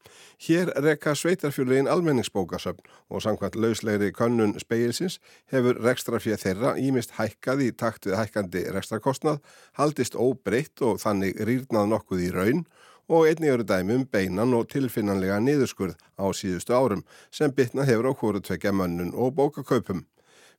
Hér 0.45 0.69
rekka 0.85 1.15
sveitarfjörlegin 1.17 1.89
almenningsbókasöfn 1.91 2.85
og 3.09 3.23
samkvæmt 3.25 3.57
lauslegri 3.57 4.11
könnun 4.13 4.53
speilsins 4.61 5.19
hefur 5.53 5.81
rekstrafið 5.81 6.39
þeirra 6.43 6.75
ímist 6.77 7.17
hækkað 7.17 7.65
í 7.65 7.71
takt 7.71 8.05
við 8.05 8.19
hækkandi 8.19 8.67
rekstrakostnað, 8.75 9.41
haldist 9.79 10.15
óbreytt 10.15 10.81
og 10.85 11.01
þannig 11.01 11.41
rýrnað 11.41 11.91
nokkuð 11.95 12.25
í 12.27 12.31
raun 12.35 12.65
og 13.11 13.27
einnig 13.27 13.51
eru 13.51 13.63
dæmi 13.67 13.97
um 13.97 14.05
beinan 14.07 14.53
og 14.55 14.69
tilfinnanlega 14.71 15.41
niðurskurð 15.43 15.97
á 16.15 16.25
síðustu 16.31 16.77
árum 16.77 17.03
sem 17.33 17.51
bitna 17.51 17.83
hefur 17.83 18.07
á 18.07 18.13
hóru 18.15 18.39
tvekja 18.39 18.71
mönnun 18.71 19.11
og 19.13 19.33
bókakaupum. 19.35 20.05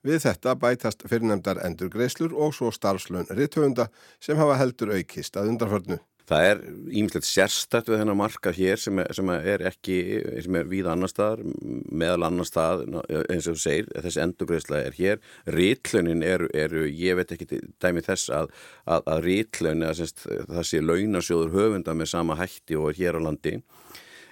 Við 0.03 0.25
þetta 0.25 0.57
bætast 0.59 1.05
fyrirnemdar 1.07 1.61
endurgreislur 1.63 2.33
og 2.35 2.57
svo 2.57 2.73
starfslön 2.75 3.29
rittöfunda 3.31 3.87
sem 4.23 4.39
hafa 4.41 4.57
heldur 4.59 4.97
aukist 4.97 5.37
að 5.39 5.53
undarförnu. 5.53 5.99
Það 6.33 6.47
er 6.49 6.61
ímislegt 6.95 7.27
sérstætt 7.27 7.89
við 7.91 7.99
þennan 8.01 8.19
marka 8.19 8.53
hér 8.55 8.79
sem 8.81 8.99
er, 9.03 9.11
sem 9.15 9.31
er 9.35 9.65
ekki, 9.69 9.97
sem 10.45 10.59
er 10.59 10.69
víða 10.71 10.95
annar 10.95 11.11
staðar, 11.11 11.43
meðal 11.91 12.27
annar 12.29 12.47
stað 12.49 12.85
eins 12.87 13.49
og 13.51 13.59
þú 13.59 13.63
segir, 13.65 13.91
þessi 14.07 14.23
endurgreisla 14.23 14.81
er 14.87 14.97
hér. 14.99 15.21
Rítlaunin 15.51 16.23
eru, 16.27 16.49
eru, 16.55 16.87
ég 16.87 17.19
veit 17.19 17.35
ekki 17.35 17.61
dæmi 17.83 18.05
þess 18.07 18.31
að, 18.39 18.53
að, 18.87 19.11
að 19.15 19.25
rítlaunin, 19.27 20.63
sé 20.63 20.83
launasjóður 20.83 21.55
höfunda 21.59 21.97
með 21.99 22.13
sama 22.15 22.39
hætti 22.39 22.79
og 22.79 22.93
er 22.93 23.01
hér 23.03 23.19
á 23.19 23.21
landi 23.27 23.59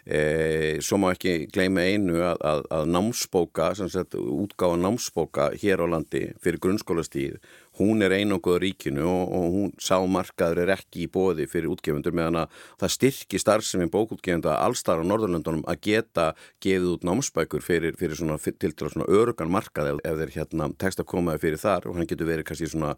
E, 0.06 0.78
svo 0.84 0.98
má 1.00 1.12
ekki 1.14 1.48
gleyma 1.52 1.84
einu 1.84 2.20
að, 2.24 2.40
að, 2.46 2.62
að 2.76 2.86
námsbóka, 2.94 3.70
sagt, 3.80 4.16
útgáða 4.16 4.80
námsbóka 4.80 5.50
hér 5.60 5.84
á 5.84 5.86
landi 5.92 6.26
fyrir 6.40 6.62
grunnskólastíð, 6.62 7.36
hún 7.80 8.04
er 8.04 8.14
einangoður 8.14 8.64
ríkinu 8.66 9.06
og, 9.08 9.34
og 9.36 9.46
hún 9.56 9.72
sámarkaður 9.80 10.62
er 10.64 10.74
ekki 10.76 11.06
í 11.06 11.10
bóði 11.10 11.48
fyrir 11.50 11.72
útgefundur 11.72 12.14
meðan 12.16 12.42
að 12.44 12.60
það 12.82 12.94
styrki 12.96 13.40
starfsefinn 13.40 13.92
bókútgefunda 13.92 14.58
allstar 14.60 15.02
á 15.02 15.08
Norðurlöndunum 15.08 15.64
að 15.70 15.80
geta 15.88 16.26
gefið 16.62 16.92
út 16.94 17.08
námsbækur 17.08 17.64
fyrir, 17.64 17.96
fyrir 17.98 18.20
svona, 18.20 18.38
til 18.38 18.74
til 18.76 18.92
svona 18.92 19.08
örugan 19.08 19.52
markað 19.52 19.94
ef, 19.94 20.04
ef 20.04 20.20
þeir 20.20 20.36
hérna 20.36 20.70
tekst 20.80 21.02
að 21.02 21.10
komaði 21.10 21.44
fyrir 21.46 21.62
þar. 21.62 21.88
Og 21.90 21.98
hann 21.98 22.08
getur 22.10 22.30
verið 22.30 22.48
kannski 22.50 22.70
svona, 22.70 22.94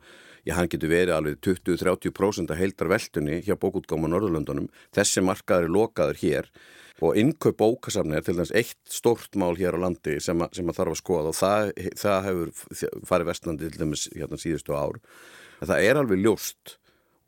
já 0.46 0.56
hann 0.58 0.70
getur 0.72 0.92
verið 0.92 1.16
alveg 1.16 1.40
20-30% 1.46 2.52
að 2.52 2.62
heildar 2.62 2.92
veldunni 2.92 3.40
hjá 3.46 3.56
bókútgáma 3.56 4.10
Norðurlöndunum, 4.12 4.70
þessi 4.94 5.24
markaður 5.24 5.68
er 5.68 5.76
lokaður 5.78 6.22
hér. 6.22 6.54
Og 7.02 7.16
innkaup 7.18 7.56
bókasafni 7.58 8.14
er 8.14 8.22
til 8.22 8.36
dæmis 8.36 8.52
eitt 8.54 8.78
stort 8.86 9.34
mál 9.40 9.56
hér 9.58 9.74
á 9.74 9.82
landi 9.82 10.18
sem, 10.22 10.38
a, 10.38 10.46
sem 10.54 10.68
að 10.70 10.76
þarf 10.78 10.92
að 10.92 11.00
skoða. 11.00 11.32
Og 11.32 11.38
það, 11.38 11.70
það 11.98 12.28
hefur 12.28 12.52
farið 13.08 13.30
vestlandi 13.32 13.70
til 13.70 13.80
dæmis 13.80 14.04
hérna 14.12 14.38
síðustu 14.38 14.71
ár 14.78 14.98
að 15.62 15.72
það 15.72 15.88
er 15.88 16.00
alveg 16.00 16.24
ljóst 16.24 16.76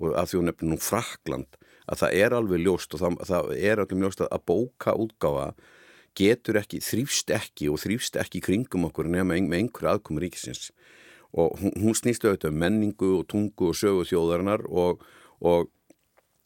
og 0.02 0.16
að 0.18 0.30
því 0.30 0.40
hún 0.40 0.50
nefnir 0.50 0.72
nú 0.72 0.80
Frakland 0.82 1.60
að 1.84 2.00
það 2.00 2.18
er 2.24 2.36
alveg 2.38 2.64
ljóst 2.64 2.96
og 2.96 3.02
það, 3.02 3.16
það 3.30 3.54
er 3.58 3.82
alveg 3.82 4.04
ljóst 4.04 4.24
að 4.24 4.44
bóka 4.48 4.96
útgáfa 4.96 5.48
getur 6.18 6.60
ekki, 6.60 6.80
þrýfst 6.84 7.32
ekki 7.34 7.70
og 7.72 7.80
þrýfst 7.82 8.18
ekki 8.22 8.42
kringum 8.44 8.88
okkur 8.88 9.10
nema 9.10 9.34
með 9.34 9.58
einhverju 9.58 9.90
aðkomi 9.90 10.22
ríkisins. 10.22 10.68
Og 11.34 11.56
hún, 11.58 11.72
hún 11.82 11.96
snýst 11.98 12.22
auðvitað 12.22 12.52
um 12.52 12.60
menningu 12.62 13.08
og 13.18 13.24
tungu 13.30 13.72
og 13.72 13.78
sögu 13.78 14.04
þjóðarinnar 14.06 14.62
og, 14.70 15.02
og 15.42 15.66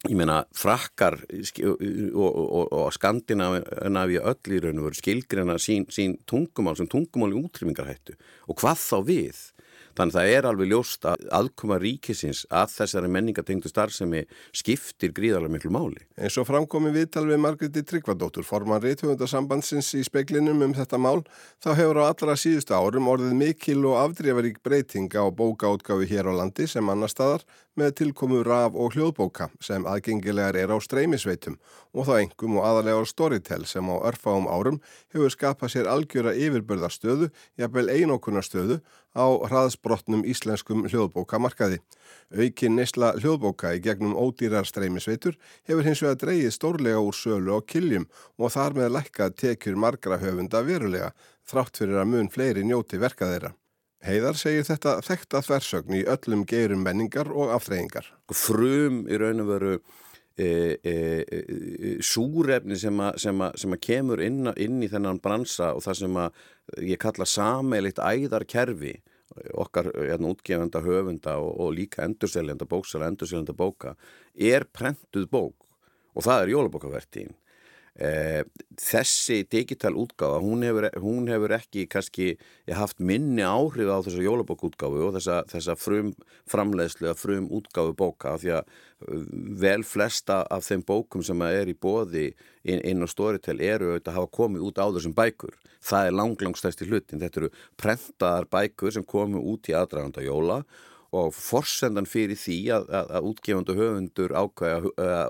ég 0.09 0.17
meina 0.17 0.41
frakkar 0.57 1.19
og, 1.21 1.83
og, 2.23 2.73
og 2.73 2.89
Skandinavíu 2.97 4.23
öll 4.23 4.57
í 4.57 4.63
raun 4.65 4.81
og 4.81 4.89
veru 4.89 4.99
skilgrina 5.01 5.59
sín, 5.61 5.85
sín 5.93 6.17
tungumál 6.29 6.79
sem 6.79 6.89
tungumál 6.89 7.35
í 7.35 7.41
útrymmingarhættu 7.43 8.15
og 8.47 8.61
hvað 8.63 8.81
þá 8.81 8.99
við 9.11 9.43
Þannig 9.99 10.15
að 10.15 10.19
það 10.19 10.33
er 10.37 10.47
alveg 10.47 10.69
ljóst 10.71 11.07
að 11.11 11.25
aðkoma 11.35 11.79
ríkisins 11.83 12.45
að 12.55 12.75
þessari 12.77 13.09
menningatengtu 13.11 13.71
starfsemi 13.73 14.21
skiptir 14.55 15.11
gríðarlega 15.17 15.55
miklu 15.57 15.73
máli. 15.75 16.05
En 16.15 16.31
svo 16.31 16.45
framkomi 16.47 16.93
viðtal 16.95 17.25
við 17.27 17.41
Margreti 17.43 17.83
Tryggvadóttur, 17.83 18.47
forman 18.47 18.83
reythjóðundarsambandsins 18.85 19.91
í 19.99 20.05
speiklinum 20.07 20.63
um 20.69 20.77
þetta 20.77 21.01
mál, 21.03 21.25
þá 21.59 21.73
hefur 21.81 22.03
á 22.07 22.11
allra 22.13 22.39
síðustu 22.39 22.79
árum 22.79 23.11
orðið 23.11 23.35
mikil 23.41 23.81
og 23.91 23.99
afdrifarík 24.05 24.63
breyting 24.63 25.11
á 25.19 25.27
bókaútgáfi 25.35 26.07
hér 26.13 26.31
á 26.31 26.33
landi 26.45 26.69
sem 26.71 26.95
annar 26.95 27.11
staðar 27.11 27.43
með 27.79 27.93
tilkomu 28.01 28.41
raf 28.47 28.75
og 28.75 28.95
hljóðbóka 28.97 29.47
sem 29.63 29.85
aðgengilegar 29.87 30.57
er 30.59 30.73
á 30.75 30.77
streymisveitum 30.83 31.59
og 31.95 32.09
þá 32.09 32.15
engum 32.17 32.57
og 32.59 32.67
aðalega 32.67 33.03
á 33.03 33.05
Storytel 33.07 33.67
sem 33.71 33.87
á 33.87 33.97
örfáum 34.11 34.49
árum 34.51 34.81
hefur 35.15 35.33
skapað 35.33 35.73
sér 35.75 35.91
algjöra 35.91 36.35
yfirbörðarstöðu, 36.35 37.29
jafnvel 37.61 37.87
einókunarstöðu 37.95 38.81
á 39.15 39.27
hraðsbrotnum 39.51 40.25
íslenskum 40.27 40.89
hljóðbókamarkaði. 40.91 41.79
Aukin 42.35 42.77
neysla 42.79 43.15
hljóðbóka 43.21 43.73
í 43.79 43.85
gegnum 43.85 44.19
ódýrar 44.19 44.67
streymisveitur 44.69 45.39
hefur 45.69 45.87
hins 45.87 46.03
vegar 46.03 46.21
dreyið 46.25 46.53
stórlega 46.59 47.01
úr 47.05 47.15
sölu 47.15 47.57
á 47.57 47.61
kiljum 47.63 48.09
og 48.39 48.53
þar 48.57 48.77
með 48.81 48.93
lækkað 48.99 49.39
tekjur 49.45 49.79
margra 49.79 50.19
höfunda 50.19 50.65
verulega, 50.67 51.15
þrátt 51.49 51.81
fyrir 51.81 52.03
að 52.03 52.13
mun 52.13 52.31
fleiri 52.33 52.67
njóti 52.67 52.99
verka 52.99 53.31
þeirra. 53.31 53.55
Heiðar 54.07 54.37
segir 54.39 54.67
þetta 54.69 54.99
þekta 55.03 55.41
þversögn 55.43 55.97
í 55.99 56.05
öllum 56.07 56.45
geirum 56.49 56.85
menningar 56.87 57.33
og 57.35 57.51
aftreyingar. 57.57 58.07
Frum 58.31 59.03
í 59.11 59.19
raun 59.19 59.43
og 59.43 59.51
veru 59.55 59.79
E, 60.39 60.79
e, 60.87 60.93
e, 61.27 61.95
súrefni 61.99 62.77
sem 62.79 63.01
að, 63.03 63.57
kemur 63.83 64.21
inn, 64.23 64.47
inn 64.55 64.77
í 64.87 64.89
þennan 64.93 65.19
bransa 65.19 65.73
og 65.75 65.83
það 65.83 65.97
sem 65.99 66.19
að 66.23 66.85
ég 66.93 67.01
kalla 67.03 67.27
sameiligt 67.27 67.99
æðarkerfi 67.99 68.93
okkar 69.59 69.91
hérna, 69.97 70.31
útgefenda 70.31 70.85
höfunda 70.85 71.35
og, 71.43 71.51
og 71.59 71.75
líka 71.75 72.05
endurseljanda 72.07 72.69
bóksala, 72.71 73.11
endurseljanda 73.11 73.57
bóka 73.59 73.97
er 74.35 74.69
prentuð 74.71 75.27
bók 75.33 75.67
og 76.15 76.23
það 76.29 76.45
er 76.45 76.55
jólabókavertíðin 76.55 77.35
þessi 77.99 79.41
digital 79.51 79.97
útgáfa 79.99 80.39
hún 80.39 80.63
hefur, 80.63 80.87
hún 81.03 81.27
hefur 81.27 81.55
ekki 81.57 81.89
kannski 81.91 82.37
haft 82.71 83.01
minni 83.03 83.43
áhrif 83.43 83.91
á 83.91 83.99
þessa 84.07 84.23
jólabókútgáfu 84.23 85.09
og 85.09 85.17
þessa, 85.17 85.41
þessa 85.51 85.75
frum 85.75 86.13
framleiðslu 86.47 87.11
að 87.11 87.19
frum 87.19 87.49
útgáfu 87.59 87.97
bóka 87.99 88.37
því 88.39 88.53
að 88.61 88.69
uh, 88.69 89.25
vel 89.65 89.83
flesta 89.83 90.45
af 90.47 90.69
þeim 90.69 90.85
bókum 90.87 91.25
sem 91.27 91.43
er 91.49 91.73
í 91.73 91.75
bóði 91.75 92.29
inn, 92.63 92.85
inn 92.87 93.03
á 93.03 93.09
Storytel 93.11 93.59
eru 93.59 93.97
að 93.97 94.13
hafa 94.15 94.31
komið 94.31 94.69
út 94.71 94.79
á 94.79 94.87
þessum 94.95 95.17
bækur. 95.19 95.59
Það 95.83 96.07
er 96.07 96.19
langlangstæsti 96.21 96.87
hlutin, 96.87 97.19
þetta 97.19 97.43
eru 97.43 97.51
prentaðar 97.81 98.47
bækur 98.47 98.95
sem 98.95 99.07
komu 99.07 99.43
út 99.43 99.67
í 99.71 99.75
aðdraganda 99.75 100.23
jóla 100.23 100.63
og 100.63 100.87
forsendan 101.33 102.09
fyrir 102.09 102.37
því 102.37 102.59
að, 102.77 102.89
að, 102.93 103.13
að 103.17 103.29
útgefundu 103.33 103.77
höfundur 103.79 104.35
ákvæða 104.37 105.21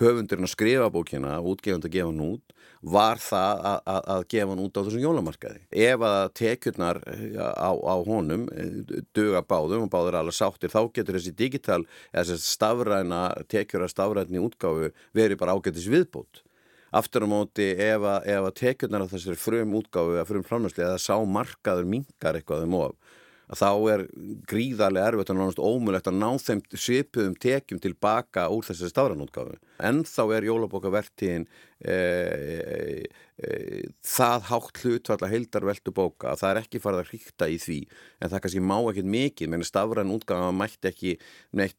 höfundurinn 0.00 0.48
að 0.48 0.52
skrifa 0.54 0.90
bókina 0.92 1.38
og 1.40 1.56
útgefundu 1.56 1.90
að 1.90 1.96
gefa 1.98 2.12
hann 2.12 2.22
út 2.24 2.54
var 2.86 3.18
það 3.20 3.62
að, 3.66 4.00
að 4.14 4.24
gefa 4.30 4.52
hann 4.52 4.62
út 4.62 4.78
á 4.78 4.80
þessum 4.86 5.02
jólamarkaði. 5.02 5.60
Ef 5.86 6.04
að 6.06 6.26
tekjurnar 6.38 7.00
á, 7.02 7.70
á 7.72 7.94
honum 8.06 8.46
eh, 8.54 9.02
döga 9.16 9.42
báðum 9.42 9.86
og 9.86 9.92
báður 9.92 10.20
alveg 10.20 10.36
sáttir 10.36 10.72
þá 10.72 10.80
getur 10.94 11.18
þessi 11.18 11.34
digital, 11.36 11.82
þessi 12.14 12.38
stafræna 12.44 13.22
tekjur 13.50 13.86
að 13.86 13.94
stafræni 13.94 14.42
útgáfu 14.42 14.92
verið 15.16 15.40
bara 15.40 15.56
ágættis 15.56 15.88
viðbútt. 15.90 16.44
Aftur 16.96 17.26
á 17.26 17.28
móti 17.28 17.72
ef 17.82 18.06
að 18.06 18.52
tekjurnar 18.60 19.04
á 19.04 19.10
þessari 19.10 19.40
frum 19.40 19.74
útgáfu 19.80 20.16
eða 20.16 20.28
frum 20.28 20.46
framnæsli 20.46 20.86
eða 20.86 21.02
sá 21.02 21.16
markaður 21.26 21.90
mingar 21.90 22.38
eitthvað 22.38 22.68
um 22.68 22.78
of 22.84 22.94
að 23.46 23.60
þá 23.60 23.70
er 23.92 24.02
gríðarlega 24.50 25.12
erfitt 25.12 25.30
og 25.30 25.38
náttúrulega 25.38 25.76
ómulegt 25.76 26.10
að 26.10 26.18
ná 26.18 26.28
þeim 26.42 26.62
svipuðum 26.72 27.36
tekjum 27.42 27.80
tilbaka 27.82 28.48
úr 28.50 28.66
þessari 28.66 28.92
stafranútgáfu. 28.92 29.56
En 29.86 30.02
þá 30.08 30.22
er 30.36 30.48
jólabókavertíðin 30.48 31.46
e, 31.46 31.96
e, 31.96 33.06
e, 33.38 33.80
það 34.02 34.50
hátt 34.50 34.82
hlutfalla 34.82 35.30
heildarveldu 35.30 35.94
bóka 35.94 36.32
að 36.32 36.42
það 36.42 36.52
er 36.52 36.62
ekki 36.64 36.82
farið 36.82 37.02
að 37.04 37.10
hrýkta 37.12 37.50
í 37.52 37.58
því 37.62 37.80
en 38.20 38.32
það 38.32 38.44
kannski 38.46 38.64
má 38.66 38.78
ekkit 38.82 39.10
mikið, 39.16 39.52
menn 39.52 39.66
stafranútgáfa 39.70 40.54
mætti 40.56 40.90
ekki 40.90 41.18
neitt 41.56 41.78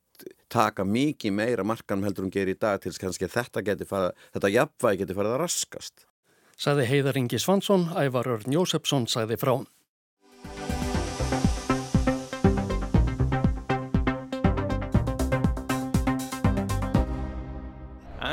taka 0.50 0.86
mikið 0.88 1.34
meira 1.36 1.66
markanum 1.68 2.08
heldur 2.08 2.26
um 2.26 2.34
gerir 2.34 2.56
í 2.56 2.60
dag 2.60 2.82
til 2.82 2.96
kannski 2.96 3.30
þetta 3.30 3.64
geti 3.66 3.88
farið, 3.90 4.16
þetta 4.34 4.54
jafnvægi 4.56 5.04
geti 5.04 5.18
farið 5.18 5.36
að 5.36 5.42
raskast. 5.44 6.08
Saði 6.58 6.88
Heiðar 6.90 7.20
Ingi 7.20 7.38
Svansson, 7.38 7.90
Ævar 7.94 8.32
Örn 8.38 8.56
Jósefsson 8.56 9.06
sagði 9.12 9.38
frá. 9.38 9.60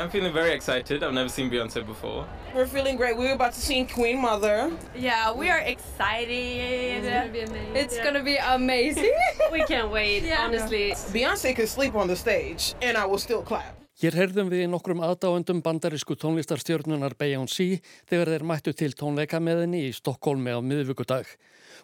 I'm 0.05 0.11
feeling 0.11 0.33
very 0.33 0.51
excited. 0.51 1.01
I've 1.01 1.15
never 1.15 1.29
seen 1.29 1.49
Beyonce 1.49 1.83
before. 1.83 2.27
We're 2.53 2.67
feeling 2.67 2.95
great. 2.95 3.17
We're 3.17 3.33
about 3.33 3.53
to 3.53 3.59
see 3.59 3.85
Queen 3.85 4.21
Mother. 4.21 4.71
Yeah, 4.95 5.33
we 5.33 5.49
are 5.49 5.61
excited. 5.61 7.03
It's 7.03 7.07
gonna 7.07 7.31
be 7.33 7.39
amazing. 7.41 7.75
It's 7.75 7.95
yeah. 7.97 8.03
gonna 8.03 8.23
be 8.23 8.37
amazing. 8.37 9.13
we 9.51 9.63
can't 9.63 9.89
wait, 9.89 10.21
yeah. 10.21 10.41
honestly. 10.41 10.91
Beyonce 10.91 11.55
could 11.55 11.67
sleep 11.67 11.95
on 11.95 12.07
the 12.07 12.15
stage 12.15 12.75
and 12.83 12.95
I 12.97 13.07
will 13.07 13.17
still 13.17 13.41
clap. 13.41 13.84
Hér 13.95 14.11
herðum 14.19 14.49
við 14.51 14.65
nokkrum 14.67 14.99
aðdáendum 15.07 15.61
bandarísku 15.63 16.17
tónlistarstjörnunar 16.19 17.13
Beyoncé 17.15 17.77
þegar 18.09 18.33
þeir 18.33 18.43
mættu 18.49 18.73
til 18.75 18.89
tónleika 18.91 19.39
með 19.39 19.61
henni 19.61 19.85
í 19.87 19.93
Stokkólmi 19.95 20.51
á 20.51 20.59
miðvíkudag. 20.59 21.29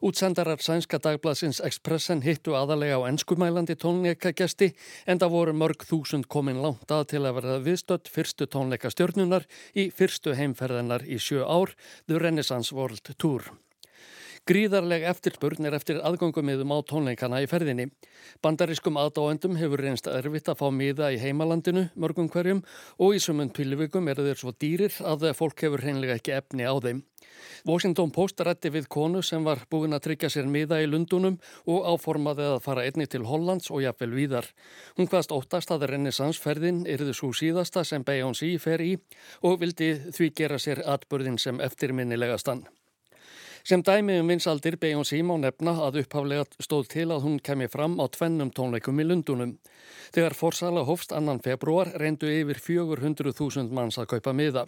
Útsendarar 0.03 0.59
sænska 0.59 0.99
dagbladsins 0.99 1.61
Expressen 1.63 2.25
hittu 2.25 2.57
aðalega 2.59 2.99
á 2.99 3.07
ennskumælandi 3.07 3.79
tónleikagesti 3.79 4.73
en 5.07 5.23
það 5.23 5.35
voru 5.37 5.55
mörg 5.55 5.87
þúsund 5.87 6.27
komin 6.27 6.59
langt 6.59 6.91
að 6.91 7.07
til 7.15 7.23
að 7.23 7.37
verða 7.39 7.57
viðstött 7.63 8.11
fyrstu 8.11 8.51
tónleikastjörnunar 8.51 9.47
í 9.71 9.87
fyrstu 9.95 10.35
heimferðanar 10.35 11.07
í 11.07 11.15
sjö 11.15 11.47
ár, 11.47 11.71
The 12.11 12.19
Renaissance 12.19 12.75
World 12.75 13.15
Tour. 13.15 13.53
Gríðarleg 14.49 15.03
eftirspurn 15.05 15.67
er 15.69 15.75
eftir 15.77 15.99
aðgöngumiðum 16.01 16.71
á 16.73 16.77
tónleikana 16.89 17.43
í 17.43 17.47
ferðinni. 17.49 17.91
Bandariskum 18.41 18.97
aðdáendum 18.97 19.59
hefur 19.59 19.83
reynst 19.85 20.09
erfitt 20.09 20.49
að 20.49 20.57
fá 20.63 20.71
miða 20.73 21.11
í 21.13 21.19
heimalandinu 21.21 21.83
mörgum 21.93 22.29
hverjum 22.33 22.63
og 22.97 23.13
í 23.13 23.21
sumund 23.21 23.53
pilvikum 23.53 24.09
eru 24.09 24.25
þeir 24.25 24.41
svo 24.41 24.55
dýrir 24.57 24.97
að 25.05 25.27
fólk 25.37 25.61
hefur 25.67 25.85
reynlega 25.85 26.17
ekki 26.17 26.33
efni 26.39 26.65
á 26.65 26.73
þeim. 26.73 27.03
Washington 27.69 28.09
Post 28.17 28.41
rætti 28.41 28.73
við 28.73 28.89
konu 28.89 29.21
sem 29.21 29.45
var 29.45 29.61
búin 29.69 29.93
að 29.93 30.07
tryggja 30.07 30.33
sér 30.33 30.49
miða 30.49 30.81
í 30.81 30.89
Lundunum 30.89 31.37
og 31.69 31.85
áformaði 31.93 32.49
að 32.49 32.59
fara 32.65 32.89
einni 32.89 33.05
til 33.05 33.27
Hollands 33.29 33.69
og 33.69 33.85
jafnvel 33.85 34.09
víðar. 34.17 34.49
Hún 34.97 35.05
hvaðst 35.05 35.37
óttast 35.37 35.77
að 35.77 35.85
renesansferðin 35.93 36.87
erðu 36.89 37.13
svo 37.13 37.29
síðasta 37.29 37.85
sem 37.85 38.01
Beyoncé 38.01 38.55
fer 38.57 38.81
í 38.81 38.95
og 39.45 39.61
vildi 39.61 39.93
því 40.09 40.33
gera 40.41 40.57
sér 40.57 40.81
atbörðin 40.97 41.37
sem 41.37 41.61
eftirminnilegastan. 41.61 42.65
Sem 43.63 43.83
dæmi 43.85 44.19
um 44.19 44.27
vinsaldir 44.27 44.75
Beyoncé 44.81 45.21
má 45.21 45.37
nefna 45.37 45.75
að 45.85 45.99
upphaflega 46.01 46.45
stóð 46.65 46.87
til 46.89 47.13
að 47.13 47.21
hún 47.27 47.37
kemi 47.45 47.67
fram 47.69 47.99
á 48.01 48.09
tvennum 48.09 48.49
tónleikum 48.49 48.97
í 48.97 49.05
Lundunum. 49.05 49.61
Þegar 50.15 50.33
forsala 50.33 50.81
hofst 50.87 51.13
annan 51.13 51.37
februar 51.45 51.93
reyndu 52.01 52.25
yfir 52.25 52.57
400.000 52.57 53.69
manns 53.69 54.01
að 54.01 54.09
kaupa 54.15 54.33
miða. 54.33 54.65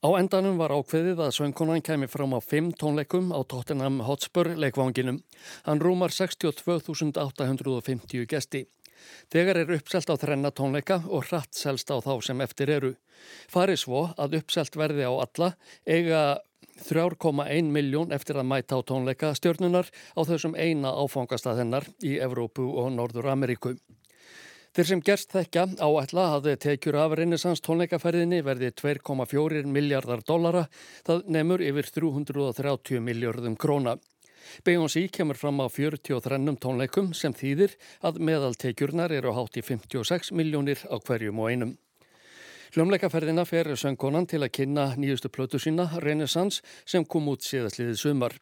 Á 0.00 0.08
endanum 0.16 0.56
var 0.60 0.72
ákveðið 0.72 1.20
að 1.26 1.34
söngkonan 1.36 1.84
kemi 1.84 2.08
fram 2.08 2.32
á 2.32 2.40
5 2.40 2.72
tónleikum 2.80 3.36
á 3.36 3.44
Tottenham 3.44 4.00
Hotspur 4.06 4.48
leikvanginum. 4.56 5.20
Hann 5.68 5.80
rúmar 5.80 6.10
62.850 6.12 8.26
gesti. 8.28 8.66
Þegar 9.32 9.56
er 9.62 9.72
uppselt 9.76 10.08
á 10.08 10.16
þrenna 10.16 10.50
tónleika 10.54 11.02
og 11.08 11.24
hratt 11.28 11.54
selst 11.58 11.90
á 11.92 12.00
þá 12.00 12.22
sem 12.24 12.40
eftir 12.40 12.70
eru. 12.70 12.94
Farið 13.50 13.78
svo 13.84 14.14
að 14.16 14.36
uppselt 14.40 14.76
verði 14.78 15.04
á 15.04 15.12
alla 15.12 15.56
eiga 15.84 16.40
3,1 16.82 17.70
miljón 17.72 18.12
eftir 18.12 18.38
að 18.40 18.48
mæta 18.50 18.78
á 18.78 18.80
tónleika 18.82 19.32
stjórnunar 19.38 19.88
á 19.88 20.20
þessum 20.28 20.54
eina 20.58 20.92
áfangastað 20.92 21.62
hennar 21.62 21.88
í 22.02 22.18
Evrópu 22.22 22.66
og 22.82 22.92
Norður 22.96 23.32
Ameríku. 23.32 23.76
Þeir 24.72 24.88
sem 24.88 25.00
gerst 25.04 25.34
þekka 25.34 25.66
áætla 25.84 26.22
að 26.38 26.46
tekjur 26.64 26.96
af 26.96 27.12
reynisans 27.18 27.60
tónleikaferðinni 27.60 28.38
verði 28.40 28.70
2,4 28.72 29.66
miljardar 29.68 30.22
dollara, 30.24 30.62
það 31.04 31.28
nefnur 31.36 31.64
yfir 31.66 31.90
330 32.00 33.04
miljardum 33.04 33.58
króna. 33.60 33.98
Beyoncé 34.64 35.04
kemur 35.12 35.36
fram 35.36 35.60
á 35.60 35.68
43 35.68 36.56
tónleikum 36.56 37.12
sem 37.12 37.36
þýðir 37.36 37.76
að 38.00 38.24
meðaltekjurnar 38.24 39.12
eru 39.12 39.36
hátt 39.36 39.60
í 39.60 39.66
56 39.66 40.32
miljónir 40.32 40.80
á 40.88 40.96
hverjum 40.96 41.44
og 41.44 41.52
einum. 41.52 41.76
Hljómleikaferðina 42.72 43.42
fer 43.44 43.68
söngkonan 43.76 44.24
til 44.24 44.38
að 44.40 44.54
kynna 44.56 44.86
nýjustu 44.96 45.28
plötu 45.28 45.58
sína, 45.60 45.84
Renaissance, 46.00 46.62
sem 46.88 47.04
kom 47.04 47.26
út 47.28 47.44
síðastliðið 47.44 47.98
sumar. 48.00 48.36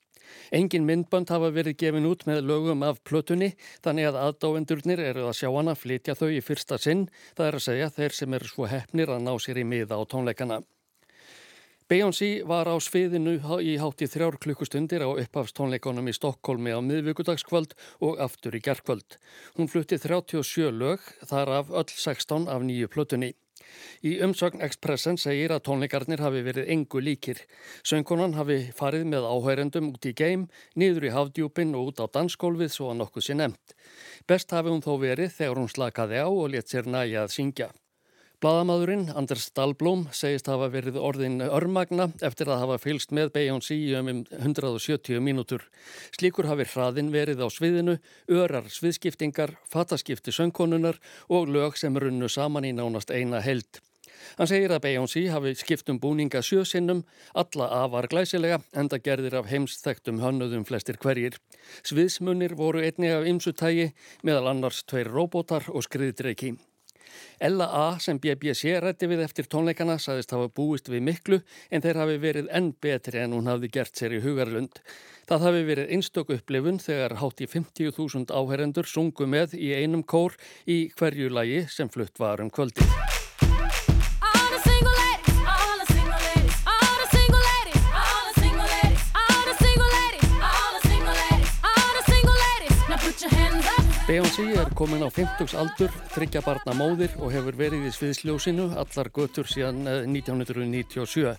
Engin 0.54 0.86
myndbönd 0.86 1.32
hafa 1.34 1.48
verið 1.50 1.74
gefin 1.82 2.06
út 2.06 2.22
með 2.28 2.44
lögum 2.46 2.84
af 2.86 3.00
plötunni, 3.02 3.48
þannig 3.82 4.06
að 4.12 4.18
aðdáendurnir 4.20 5.02
eru 5.08 5.24
að 5.26 5.34
sjá 5.40 5.48
hana 5.50 5.74
flytja 5.74 6.14
þau 6.14 6.28
í 6.30 6.38
fyrsta 6.46 6.78
sinn, 6.78 7.08
það 7.34 7.48
er 7.48 7.58
að 7.58 7.64
segja 7.66 7.90
þeir 7.98 8.16
sem 8.20 8.38
eru 8.38 8.52
svo 8.52 8.70
hefnir 8.70 9.10
að 9.16 9.26
ná 9.26 9.32
sér 9.42 9.58
í 9.64 9.66
miða 9.66 9.98
á 9.98 10.02
tónleikana. 10.14 10.60
Beyoncé 11.90 12.30
var 12.46 12.70
á 12.70 12.78
sviðinu 12.78 13.34
í 13.66 13.74
hátti 13.82 14.06
þrjár 14.06 14.38
klukkustundir 14.38 15.02
á 15.02 15.10
upphafstónleikonum 15.10 16.06
í 16.06 16.14
Stokkólmi 16.14 16.70
á 16.70 16.78
miðvíkudagskvöld 16.78 17.74
og 17.98 18.22
aftur 18.22 18.54
í 18.54 18.62
gerðkvöld. 18.62 19.18
Hún 19.58 19.66
flutti 19.66 19.98
37 19.98 20.70
lög, 20.70 21.02
þar 21.26 21.56
af 21.58 21.74
öll 21.74 21.90
16 21.90 22.46
af 22.46 22.62
nýju 22.62 22.94
plötunni. 22.94 23.34
Í 24.06 24.14
umsögn 24.24 24.62
Expressen 24.64 25.18
segir 25.20 25.52
að 25.54 25.64
tónleikarnir 25.68 26.22
hafi 26.24 26.40
verið 26.46 26.70
engu 26.74 27.02
líkir. 27.04 27.42
Söngkonan 27.84 28.38
hafi 28.38 28.58
farið 28.76 29.04
með 29.12 29.28
áhærendum 29.28 29.92
út 29.92 30.08
í 30.08 30.14
geim, 30.16 30.48
niður 30.74 31.10
í 31.10 31.12
hafdjúpin 31.16 31.76
og 31.76 31.92
út 31.92 32.02
á 32.02 32.06
dansskólfið 32.16 32.72
svo 32.72 32.90
að 32.94 33.00
nokkuð 33.02 33.26
sé 33.28 33.36
nefnt. 33.36 33.76
Best 34.26 34.56
hafi 34.56 34.72
hún 34.72 34.84
þó 34.84 34.94
verið 35.04 35.36
þegar 35.36 35.62
hún 35.62 35.72
slakaði 35.72 36.24
á 36.24 36.28
og 36.28 36.50
let 36.54 36.72
sér 36.72 36.88
næja 36.88 37.26
að 37.26 37.36
syngja. 37.36 37.70
Blaðamadurinn 38.40 39.10
Anders 39.20 39.50
Dahlblom 39.52 40.06
segist 40.16 40.46
hafa 40.48 40.70
verið 40.72 40.94
orðin 40.96 41.42
örmagna 41.44 42.06
eftir 42.24 42.48
að 42.48 42.62
hafa 42.62 42.78
fylst 42.80 43.10
með 43.12 43.34
Beyoncé 43.34 43.76
um 43.98 44.08
170 44.08 45.20
mínútur. 45.20 45.66
Slíkur 46.16 46.48
hafi 46.48 46.64
hraðin 46.70 47.10
verið 47.12 47.42
á 47.44 47.52
sviðinu, 47.52 47.98
örar 48.32 48.70
sviðskiptingar, 48.72 49.52
fataskipti 49.68 50.32
söngkonunar 50.32 50.96
og 51.28 51.52
lög 51.52 51.76
sem 51.76 51.92
runnu 51.92 52.32
saman 52.32 52.64
í 52.64 52.72
nánast 52.72 53.12
eina 53.12 53.42
held. 53.44 53.82
Hann 54.40 54.48
segir 54.48 54.72
að 54.72 54.86
Beyoncé 54.86 55.26
hafi 55.28 55.52
skiptum 55.60 56.00
búninga 56.00 56.40
sjösinnum, 56.40 57.04
alla 57.36 57.68
afar 57.82 58.08
glæsilega, 58.08 58.62
enda 58.72 58.96
gerðir 59.04 59.36
af 59.42 59.52
heimsþektum 59.52 60.24
hönnuðum 60.24 60.64
flestir 60.64 60.96
hverjir. 60.96 61.36
Sviðsmunir 61.84 62.56
voru 62.56 62.80
einni 62.80 63.12
af 63.12 63.28
ymsutægi, 63.28 63.90
meðal 64.24 64.54
annars 64.54 64.80
tveir 64.88 65.12
robotar 65.12 65.68
og 65.68 65.84
skriðdreiki. 65.84 66.56
Ella 67.40 67.68
A 67.72 67.84
sem 68.00 68.18
BBC 68.20 68.76
rætti 68.82 69.08
við 69.10 69.24
eftir 69.24 69.48
tónleikana 69.50 69.98
saðist 70.00 70.34
hafa 70.34 70.48
búist 70.48 70.90
við 70.92 71.04
miklu 71.06 71.40
en 71.70 71.84
þeir 71.84 72.02
hafi 72.02 72.18
verið 72.22 72.50
enn 72.56 72.72
betri 72.82 73.22
en 73.22 73.36
hún 73.36 73.50
hafði 73.50 73.72
gert 73.76 73.96
sér 73.96 74.18
í 74.18 74.24
hugarlund. 74.24 74.82
Það 75.30 75.46
hafi 75.46 75.62
verið 75.68 75.94
einstöku 75.94 76.36
upplifun 76.40 76.82
þegar 76.82 77.16
hátt 77.22 77.44
í 77.44 77.46
50.000 77.50 78.34
áherendur 78.34 78.90
sungu 78.90 79.30
með 79.30 79.54
í 79.60 79.72
einum 79.78 80.02
kór 80.02 80.34
í 80.66 80.88
hverju 80.98 81.30
lagi 81.30 81.64
sem 81.70 81.92
flutt 81.92 82.18
var 82.18 82.42
um 82.42 82.50
kvöldi. 82.50 82.88
Beyoncé 94.08 94.44
er 94.56 94.70
komin 94.74 95.04
á 95.04 95.08
50s 95.12 95.52
aldur, 95.58 95.92
þryggja 96.14 96.40
barna 96.44 96.72
móðir 96.74 97.12
og 97.20 97.32
hefur 97.34 97.56
verið 97.58 97.86
í 97.86 97.92
sviðsljósinu 97.94 98.70
allar 98.80 99.10
götur 99.14 99.48
síðan 99.50 99.82
1997. 100.08 101.26
Eh, 101.30 101.36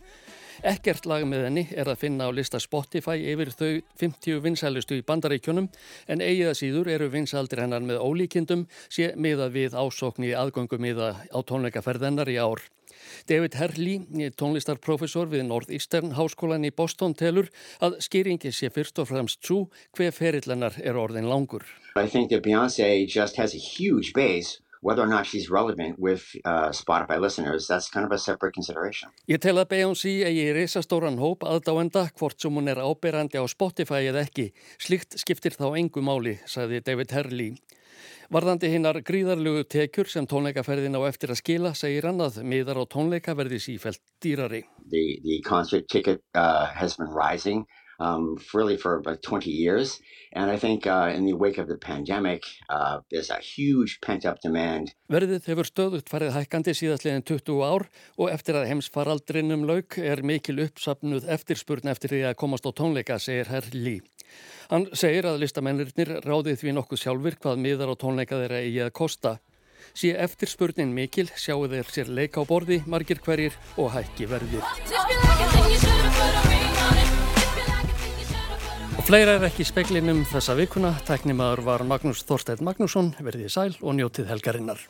Ekkert 0.71 1.07
lag 1.09 1.23
með 1.25 1.47
henni 1.47 1.63
er 1.73 1.89
að 1.89 2.03
finna 2.03 2.27
á 2.29 2.35
lista 2.35 2.59
Spotify 2.61 3.17
yfir 3.31 3.49
þau 3.55 3.69
50 3.97 4.43
vinsælustu 4.45 4.99
í 4.99 5.05
bandaríkjunum 5.07 5.71
en 6.11 6.21
eigiða 6.21 6.53
síður 6.59 6.91
eru 6.93 7.07
vinsaldir 7.09 7.63
hennar 7.63 7.81
með 7.81 8.03
ólíkindum 8.05 8.67
sé 8.85 9.09
miða 9.17 9.49
við 9.49 9.73
ásókn 9.73 10.29
í 10.29 10.35
aðgöngum 10.37 10.85
miða 10.85 11.15
á 11.33 11.39
tónleikaferðennar 11.41 12.29
í 12.29 12.37
ár. 12.37 12.61
David 13.29 13.57
Herley, 13.59 14.31
tónlistarprofessor 14.37 15.29
við 15.31 15.45
Northeastern 15.49 16.15
Háskólan 16.17 16.67
í 16.67 16.73
Boston 16.75 17.15
telur 17.17 17.51
að 17.83 17.99
skýringi 18.05 18.53
sé 18.55 18.71
fyrst 18.73 18.99
og 19.01 19.11
fremst 19.11 19.43
svo 19.45 19.67
hver 19.97 20.11
ferillennar 20.15 20.79
er 20.81 20.99
orðin 20.99 21.29
langur. 21.29 21.65
I 21.95 22.07
think 22.07 22.29
that 22.31 22.43
Beyoncé 22.43 23.07
just 23.07 23.35
has 23.37 23.53
a 23.53 23.61
huge 23.61 24.13
base 24.13 24.59
whether 24.81 25.03
or 25.03 25.07
not 25.07 25.25
she's 25.25 25.49
relevant 25.49 25.99
with 25.99 26.35
uh, 26.43 26.69
Spotify 26.69 27.19
listeners, 27.19 27.67
that's 27.67 27.89
kind 27.89 28.05
of 28.05 28.11
a 28.11 28.17
separate 28.17 28.53
consideration. 28.53 29.09
Ég 29.29 29.41
tel 29.41 29.61
að 29.61 29.69
Beyoncé 29.75 30.13
eigi 30.25 30.47
risastóran 30.57 31.21
hóp 31.21 31.45
aðdáenda 31.45 32.07
hvort 32.17 32.41
sem 32.41 32.53
hún 32.57 32.69
er 32.71 32.81
ábyrrandi 32.81 33.37
á 33.37 33.45
Spotify 33.49 34.09
eða 34.09 34.25
ekki. 34.25 34.49
Slikt 34.81 35.19
skiptir 35.21 35.55
þá 35.57 35.69
engu 35.77 36.01
máli, 36.05 36.39
sagði 36.49 36.81
David 36.87 37.13
Herley. 37.13 37.53
Varðandi 38.31 38.69
hinnar 38.71 38.95
gríðarlugu 39.03 39.65
tekjur 39.67 40.07
sem 40.07 40.23
tónleikaferðin 40.23 40.95
á 40.95 41.03
eftir 41.03 41.33
að 41.33 41.41
skila 41.41 41.71
segir 41.75 42.05
hann 42.07 42.23
að 42.23 42.37
miðar 42.47 42.77
á 42.79 42.87
tónleika 42.87 43.33
verði 43.35 43.57
sífælt 43.59 43.99
dýrari. 44.23 44.61
The, 44.87 45.19
the 45.25 45.41
concert 45.43 45.89
ticket 45.91 46.23
uh, 46.31 46.71
has 46.71 46.95
been 46.95 47.11
rising 47.11 47.65
um, 48.01 48.37
really 48.53 48.77
for 48.77 48.97
about 48.97 49.21
20 49.21 49.49
years 49.49 49.99
and 50.33 50.49
I 50.49 50.57
think 50.57 50.87
uh, 50.87 51.11
in 51.13 51.25
the 51.25 51.33
wake 51.33 51.57
of 51.57 51.67
the 51.67 51.77
pandemic 51.77 52.43
uh, 52.69 52.99
there's 53.11 53.29
a 53.29 53.39
huge 53.39 53.99
pent 54.01 54.25
up 54.25 54.39
demand. 54.41 54.93
Verðið 55.11 55.49
hefur 55.51 55.67
stöðugt 55.67 56.09
farið 56.11 56.35
hækkandi 56.37 56.73
síðastleginn 56.77 57.25
20 57.27 57.61
ár 57.67 57.87
og 58.17 58.31
eftir 58.31 58.57
að 58.59 58.69
heimsfaraldrinum 58.71 59.67
lauk 59.69 59.99
er 59.99 60.23
mikil 60.23 60.61
uppsapnuð 60.65 61.27
eftirspurn 61.35 61.91
eftir 61.91 62.15
því 62.15 62.23
að 62.31 62.39
komast 62.41 62.67
á 62.67 62.71
tónleika, 62.71 63.19
segir 63.19 63.51
herr 63.51 63.67
Lý. 63.75 63.99
Hann 64.71 64.87
segir 64.95 65.27
að 65.27 65.41
listamennirinnir 65.43 66.21
ráðið 66.23 66.61
því 66.61 66.75
nokkuð 66.77 67.03
sjálfur 67.03 67.39
hvað 67.43 67.63
miðar 67.65 67.91
á 67.91 67.95
tónleika 67.99 68.39
þeirra 68.39 68.63
eigi 68.63 68.81
að 68.85 68.95
kosta. 69.01 69.37
Sé 69.97 70.13
eftir 70.15 70.47
spurnin 70.47 70.93
mikil 70.95 71.27
sjáu 71.35 71.67
þeir 71.67 71.91
sér 71.91 72.07
leika 72.07 72.39
á 72.39 72.47
borði, 72.47 72.79
margir 72.87 73.19
hverjir 73.19 73.57
og 73.75 73.91
hækki 73.97 74.29
verðir. 74.31 74.63
Og 79.01 79.07
fleira 79.07 79.31
er 79.39 79.47
ekki 79.47 79.65
speklinum 79.65 80.19
þessa 80.29 80.53
vikuna. 80.53 80.91
Tæknimaður 81.07 81.63
var 81.65 81.83
Magnús 81.89 82.21
Þorstein 82.29 82.61
Magnússon, 82.61 83.07
verðið 83.17 83.49
sæl 83.49 83.71
og 83.81 83.95
njótið 83.97 84.29
helgarinnar. 84.29 84.83